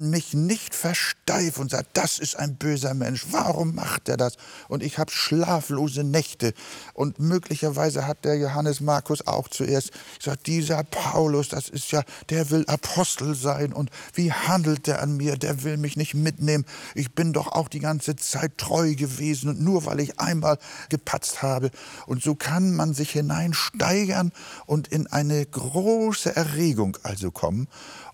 mich 0.00 0.32
nicht 0.32 0.76
versteife 0.76 1.60
und 1.60 1.72
sage, 1.72 1.88
das 1.92 2.20
ist 2.20 2.36
ein 2.36 2.54
böser 2.54 2.94
Mensch, 2.94 3.26
warum 3.32 3.74
macht 3.74 4.08
er 4.08 4.16
das? 4.16 4.36
Und 4.68 4.84
ich 4.84 4.96
habe 4.96 5.10
schlaflose 5.10 6.04
Nächte. 6.04 6.54
Und 6.94 7.18
möglicherweise 7.18 8.06
hat 8.06 8.24
der 8.24 8.36
Johannes 8.36 8.80
Markus 8.80 9.26
auch 9.26 9.48
zuerst 9.48 9.90
gesagt, 10.16 10.46
dieser 10.46 10.84
Paulus, 10.84 11.48
das 11.48 11.68
ist 11.68 11.90
ja, 11.90 12.04
der 12.30 12.50
will 12.50 12.64
Apostel 12.68 13.34
sein. 13.34 13.72
Und 13.72 13.90
wie 14.14 14.32
handelt 14.32 14.86
der 14.86 15.02
an 15.02 15.16
mir? 15.16 15.36
Der 15.36 15.64
will 15.64 15.76
mich 15.78 15.96
nicht 15.96 16.14
mitnehmen. 16.14 16.64
Ich 16.94 17.16
bin 17.16 17.32
doch 17.32 17.48
auch 17.48 17.68
die 17.68 17.80
ganze 17.80 18.14
Zeit 18.14 18.56
treu 18.56 18.94
gewesen. 18.94 19.48
Und 19.48 19.60
nur 19.60 19.84
weil 19.84 19.98
ich 19.98 20.20
einmal 20.20 20.58
gepatzt 20.90 21.42
habe. 21.42 21.72
Und 22.06 22.22
so 22.22 22.36
kann 22.36 22.72
man 22.76 22.94
sich 22.94 23.10
hineinsteigern 23.10 24.30
und 24.64 24.86
in 24.86 25.08
eine 25.08 25.44
große 25.44 26.36
Erregung 26.36 26.96
also 27.02 27.32
kommen 27.32 27.66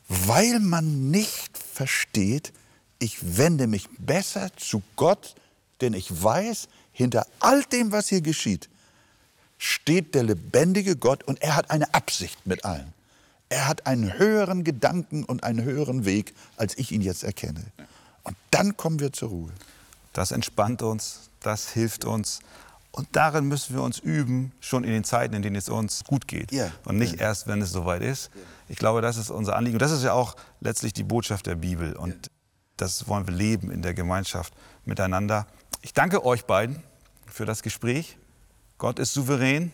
weil 0.09 0.61
man 0.61 1.11
nicht 1.11 1.57
versteht, 1.57 2.53
ich 2.99 3.37
wende 3.39 3.67
mich 3.67 3.89
besser 3.99 4.51
zu 4.57 4.83
Gott, 4.97 5.35
denn 5.81 5.95
ich 5.95 6.23
weiß, 6.23 6.69
hinter 6.93 7.27
all 7.41 7.63
dem, 7.65 7.93
was 7.93 8.09
hier 8.09 8.21
geschieht, 8.21 8.69
steht 9.59 10.15
der 10.15 10.23
lebendige 10.23 10.97
Gott 10.97 11.25
und 11.25 11.43
er 11.43 11.57
hat 11.57 11.71
eine 11.71 11.93
Absicht 11.95 12.47
mit 12.47 12.65
allen. 12.65 12.93
Er 13.49 13.69
hat 13.69 13.87
einen 13.87 14.19
höheren 14.19 14.65
Gedanken 14.65 15.25
und 15.25 15.45
einen 15.45 15.63
höheren 15.63 16.05
Weg, 16.05 16.35
als 16.57 16.77
ich 16.79 16.93
ihn 16.93 17.03
jetzt 17.03 17.25
erkenne. 17.25 17.65
Und 18.23 18.37
dann 18.51 18.77
kommen 18.77 19.01
wir 19.01 19.13
zur 19.13 19.29
Ruhe. 19.29 19.53
Das 20.13 20.31
entspannt 20.31 20.83
uns, 20.83 21.31
das 21.41 21.71
hilft 21.71 22.05
uns. 22.05 22.41
Und 22.91 23.09
darin 23.13 23.47
müssen 23.47 23.75
wir 23.75 23.83
uns 23.83 23.99
üben, 23.99 24.53
schon 24.61 24.85
in 24.85 24.91
den 24.91 25.05
Zeiten, 25.05 25.35
in 25.35 25.43
denen 25.43 25.57
es 25.57 25.69
uns 25.69 26.05
gut 26.05 26.29
geht. 26.29 26.53
Ja. 26.53 26.71
Und 26.85 26.97
nicht 26.97 27.15
ja. 27.15 27.23
erst, 27.23 27.47
wenn 27.49 27.61
es 27.61 27.71
soweit 27.71 28.03
ist. 28.03 28.31
Ich 28.69 28.79
glaube, 28.79 29.01
das 29.01 29.17
ist 29.17 29.31
unser 29.31 29.57
Anliegen. 29.57 29.77
Und 29.77 29.83
das 29.83 29.93
ist 29.93 30.03
ja 30.03 30.13
auch 30.13 30.37
letztlich 30.61 30.93
die 30.93 31.05
Botschaft 31.05 31.47
der 31.47 31.57
Bibel. 31.57 31.97
Und 31.97 32.31
das 32.77 33.09
wollen 33.09 33.27
wir 33.27 33.35
leben 33.35 33.71
in 33.71 33.83
der 33.83 33.95
Gemeinschaft 33.95 34.55
miteinander. 34.85 35.47
Ich 35.83 35.93
danke 35.93 36.25
euch 36.25 36.45
beiden 36.45 36.83
für 37.27 37.45
das 37.45 37.63
Gespräch. 37.63 38.17
Gott 38.79 38.99
ist 38.99 39.13
souverän. 39.13 39.73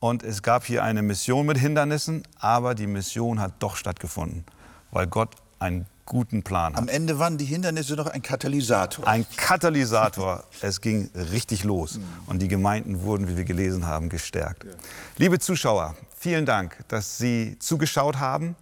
Und 0.00 0.22
es 0.22 0.42
gab 0.42 0.64
hier 0.64 0.82
eine 0.82 1.02
Mission 1.02 1.44
mit 1.44 1.58
Hindernissen, 1.58 2.22
aber 2.38 2.74
die 2.74 2.86
Mission 2.86 3.38
hat 3.38 3.52
doch 3.58 3.76
stattgefunden, 3.76 4.44
weil 4.92 5.06
Gott 5.06 5.36
ein 5.58 5.86
guten 6.06 6.42
Plan 6.42 6.72
hat. 6.72 6.80
Am 6.80 6.88
Ende 6.88 7.18
waren 7.18 7.36
die 7.36 7.44
Hindernisse 7.44 7.94
noch 7.94 8.06
ein 8.06 8.22
Katalysator. 8.22 9.06
Ein 9.06 9.26
Katalysator. 9.36 10.42
es 10.62 10.80
ging 10.80 11.10
richtig 11.14 11.64
los. 11.64 11.98
Mhm. 11.98 12.04
Und 12.26 12.42
die 12.42 12.48
Gemeinden 12.48 13.02
wurden, 13.02 13.28
wie 13.28 13.36
wir 13.36 13.44
gelesen 13.44 13.86
haben, 13.86 14.08
gestärkt. 14.08 14.64
Ja. 14.64 14.70
Liebe 15.18 15.38
Zuschauer, 15.38 15.94
vielen 16.20 16.44
Dank, 16.44 16.84
dass 16.88 17.16
Sie 17.18 17.58
zugeschaut 17.58 18.18
haben. 18.18 18.54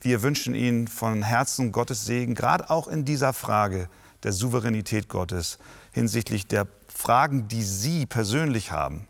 Wir 0.00 0.22
wünschen 0.22 0.54
Ihnen 0.54 0.88
von 0.88 1.22
Herzen 1.22 1.72
Gottes 1.72 2.04
Segen, 2.04 2.34
gerade 2.34 2.68
auch 2.68 2.88
in 2.88 3.04
dieser 3.04 3.32
Frage 3.32 3.88
der 4.24 4.32
Souveränität 4.32 5.08
Gottes 5.08 5.58
hinsichtlich 5.92 6.46
der 6.46 6.66
Fragen, 6.92 7.48
die 7.48 7.62
Sie 7.62 8.04
persönlich 8.06 8.72
haben. 8.72 9.06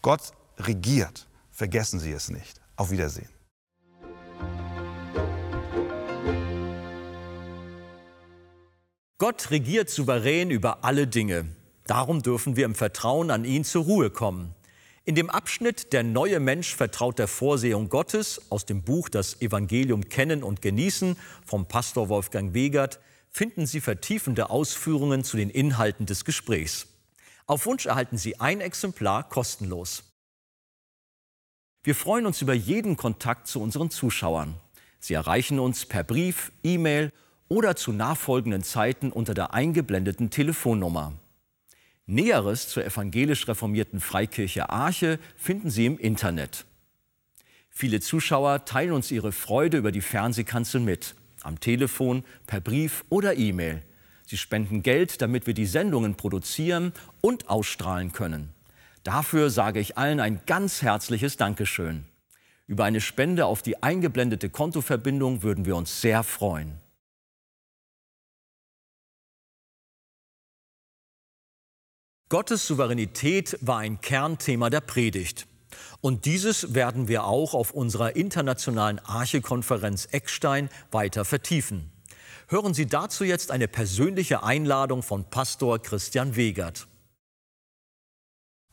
Gott 0.00 0.32
regiert. 0.58 1.26
Vergessen 1.50 1.98
Sie 2.00 2.12
es 2.12 2.30
nicht. 2.30 2.60
Auf 2.76 2.90
Wiedersehen. 2.90 3.28
Gott 9.18 9.50
regiert 9.50 9.90
souverän 9.90 10.50
über 10.50 10.84
alle 10.84 11.06
Dinge. 11.06 11.46
Darum 11.86 12.22
dürfen 12.22 12.56
wir 12.56 12.66
im 12.66 12.74
Vertrauen 12.74 13.30
an 13.30 13.44
ihn 13.44 13.64
zur 13.64 13.84
Ruhe 13.84 14.10
kommen. 14.10 14.55
In 15.08 15.14
dem 15.14 15.30
Abschnitt 15.30 15.92
Der 15.92 16.02
neue 16.02 16.40
Mensch 16.40 16.74
vertraut 16.74 17.20
der 17.20 17.28
Vorsehung 17.28 17.88
Gottes 17.88 18.50
aus 18.50 18.66
dem 18.66 18.82
Buch 18.82 19.08
Das 19.08 19.40
Evangelium 19.40 20.08
kennen 20.08 20.42
und 20.42 20.62
genießen 20.62 21.16
vom 21.44 21.66
Pastor 21.66 22.08
Wolfgang 22.08 22.54
Wegert 22.54 22.98
finden 23.30 23.66
Sie 23.66 23.80
vertiefende 23.80 24.50
Ausführungen 24.50 25.22
zu 25.22 25.36
den 25.36 25.48
Inhalten 25.48 26.06
des 26.06 26.24
Gesprächs. 26.24 26.88
Auf 27.46 27.66
Wunsch 27.66 27.86
erhalten 27.86 28.18
Sie 28.18 28.40
ein 28.40 28.60
Exemplar 28.60 29.28
kostenlos. 29.28 30.02
Wir 31.84 31.94
freuen 31.94 32.26
uns 32.26 32.42
über 32.42 32.54
jeden 32.54 32.96
Kontakt 32.96 33.46
zu 33.46 33.60
unseren 33.60 33.90
Zuschauern. 33.90 34.56
Sie 34.98 35.14
erreichen 35.14 35.60
uns 35.60 35.86
per 35.86 36.02
Brief, 36.02 36.50
E-Mail 36.64 37.12
oder 37.46 37.76
zu 37.76 37.92
nachfolgenden 37.92 38.64
Zeiten 38.64 39.12
unter 39.12 39.34
der 39.34 39.54
eingeblendeten 39.54 40.30
Telefonnummer. 40.30 41.12
Näheres 42.06 42.68
zur 42.68 42.84
evangelisch 42.84 43.48
reformierten 43.48 44.00
Freikirche 44.00 44.70
Arche 44.70 45.18
finden 45.36 45.70
Sie 45.70 45.86
im 45.86 45.98
Internet. 45.98 46.64
Viele 47.68 48.00
Zuschauer 48.00 48.64
teilen 48.64 48.92
uns 48.92 49.10
ihre 49.10 49.32
Freude 49.32 49.76
über 49.76 49.92
die 49.92 50.00
Fernsehkanzel 50.00 50.80
mit, 50.80 51.16
am 51.42 51.60
Telefon, 51.60 52.24
per 52.46 52.60
Brief 52.60 53.04
oder 53.08 53.36
E-Mail. 53.36 53.82
Sie 54.24 54.36
spenden 54.36 54.82
Geld, 54.82 55.20
damit 55.20 55.46
wir 55.46 55.54
die 55.54 55.66
Sendungen 55.66 56.14
produzieren 56.14 56.92
und 57.20 57.48
ausstrahlen 57.48 58.12
können. 58.12 58.54
Dafür 59.02 59.50
sage 59.50 59.78
ich 59.78 59.98
allen 59.98 60.20
ein 60.20 60.40
ganz 60.46 60.82
herzliches 60.82 61.36
Dankeschön. 61.36 62.04
Über 62.66 62.84
eine 62.84 63.00
Spende 63.00 63.46
auf 63.46 63.62
die 63.62 63.82
eingeblendete 63.82 64.48
Kontoverbindung 64.48 65.42
würden 65.42 65.66
wir 65.66 65.76
uns 65.76 66.00
sehr 66.00 66.22
freuen. 66.22 66.80
Gottes 72.28 72.66
Souveränität 72.66 73.56
war 73.60 73.78
ein 73.78 74.00
Kernthema 74.00 74.68
der 74.68 74.80
Predigt. 74.80 75.46
Und 76.00 76.24
dieses 76.24 76.74
werden 76.74 77.06
wir 77.06 77.22
auch 77.22 77.54
auf 77.54 77.70
unserer 77.70 78.16
internationalen 78.16 78.98
Archekonferenz 78.98 80.08
Eckstein 80.10 80.68
weiter 80.90 81.24
vertiefen. 81.24 81.92
Hören 82.48 82.74
Sie 82.74 82.86
dazu 82.86 83.22
jetzt 83.22 83.52
eine 83.52 83.68
persönliche 83.68 84.42
Einladung 84.42 85.04
von 85.04 85.30
Pastor 85.30 85.78
Christian 85.80 86.34
Wegert. 86.34 86.88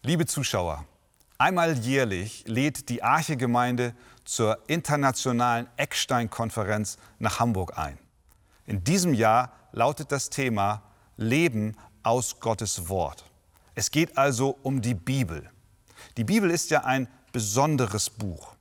Liebe 0.02 0.26
Zuschauer, 0.26 0.86
einmal 1.38 1.78
jährlich 1.78 2.46
lädt 2.48 2.90
die 2.90 3.04
Arche-Gemeinde 3.04 3.94
zur 4.26 4.68
internationalen 4.68 5.68
Eckstein-Konferenz 5.78 6.98
nach 7.20 7.40
Hamburg 7.40 7.78
ein. 7.78 8.00
In 8.66 8.84
diesem 8.84 9.14
Jahr 9.14 9.54
lautet 9.74 10.12
das 10.12 10.32
Thema 10.32 10.82
Leben 11.18 11.78
aus 12.02 12.40
Gottes 12.40 12.90
Wort. 12.90 13.26
Es 13.76 13.92
geht 13.92 14.18
also 14.18 14.58
um 14.62 14.82
die 14.82 14.94
Bibel. 14.94 15.50
Die 16.18 16.24
Bibel 16.24 16.52
ist 16.52 16.70
ja 16.70 16.84
ein 16.84 17.08
besonderes 17.32 18.10
Buch, 18.10 18.56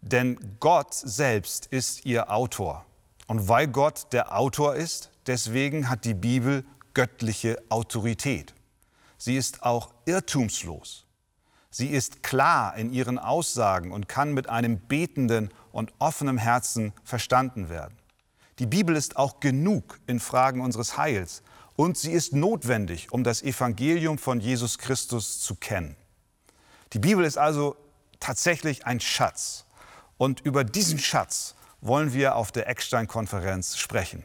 denn 0.00 0.38
Gott 0.60 0.94
selbst 0.94 1.66
ist 1.66 2.06
ihr 2.06 2.30
Autor. 2.30 2.86
Und 3.26 3.48
weil 3.48 3.68
Gott 3.68 4.12
der 4.12 4.36
Autor 4.36 4.76
ist, 4.76 5.10
deswegen 5.26 5.90
hat 5.90 6.04
die 6.04 6.14
Bibel 6.14 6.64
göttliche 6.94 7.62
Autorität. 7.68 8.54
Sie 9.18 9.36
ist 9.36 9.62
auch 9.62 9.92
irrtumslos. 10.06 11.06
Sie 11.70 11.88
ist 11.88 12.22
klar 12.22 12.76
in 12.76 12.92
ihren 12.92 13.18
Aussagen 13.18 13.92
und 13.92 14.08
kann 14.08 14.32
mit 14.32 14.48
einem 14.48 14.78
betenden 14.78 15.50
und 15.72 15.92
offenem 15.98 16.38
Herzen 16.38 16.94
verstanden 17.04 17.68
werden. 17.68 17.98
Die 18.58 18.66
Bibel 18.66 18.96
ist 18.96 19.16
auch 19.16 19.40
genug 19.40 20.00
in 20.06 20.20
Fragen 20.20 20.62
unseres 20.62 20.96
Heils 20.96 21.42
und 21.76 21.96
sie 21.98 22.12
ist 22.12 22.32
notwendig, 22.32 23.12
um 23.12 23.22
das 23.22 23.42
Evangelium 23.42 24.18
von 24.18 24.40
Jesus 24.40 24.78
Christus 24.78 25.40
zu 25.40 25.54
kennen. 25.54 25.96
Die 26.92 26.98
Bibel 26.98 27.24
ist 27.24 27.38
also 27.38 27.76
tatsächlich 28.18 28.86
ein 28.86 29.00
Schatz 29.00 29.66
und 30.16 30.40
über 30.40 30.64
diesen 30.64 30.98
Schatz 30.98 31.54
wollen 31.80 32.12
wir 32.12 32.36
auf 32.36 32.52
der 32.52 32.68
Eckstein-Konferenz 32.68 33.76
sprechen. 33.76 34.24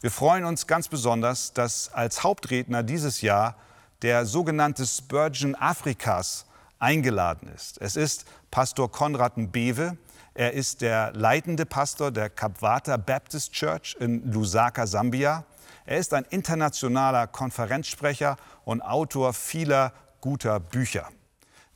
Wir 0.00 0.10
freuen 0.10 0.44
uns 0.44 0.66
ganz 0.66 0.88
besonders, 0.88 1.54
dass 1.54 1.92
als 1.92 2.22
Hauptredner 2.22 2.82
dieses 2.82 3.22
Jahr 3.22 3.56
der 4.02 4.26
sogenannte 4.26 4.86
Spurgeon 4.86 5.54
Afrikas 5.54 6.44
eingeladen 6.78 7.48
ist. 7.54 7.80
Es 7.80 7.96
ist 7.96 8.26
Pastor 8.50 8.90
Konrad 8.90 9.38
Mbewe. 9.38 9.96
Er 10.34 10.52
ist 10.52 10.82
der 10.82 11.12
leitende 11.14 11.64
Pastor 11.64 12.10
der 12.10 12.28
Kapwata 12.28 12.98
Baptist 12.98 13.52
Church 13.52 13.96
in 13.98 14.30
Lusaka, 14.30 14.86
Sambia. 14.86 15.46
Er 15.86 15.98
ist 15.98 16.12
ein 16.14 16.24
internationaler 16.30 17.28
Konferenzsprecher 17.28 18.36
und 18.64 18.82
Autor 18.82 19.32
vieler 19.32 19.92
guter 20.20 20.58
Bücher. 20.58 21.08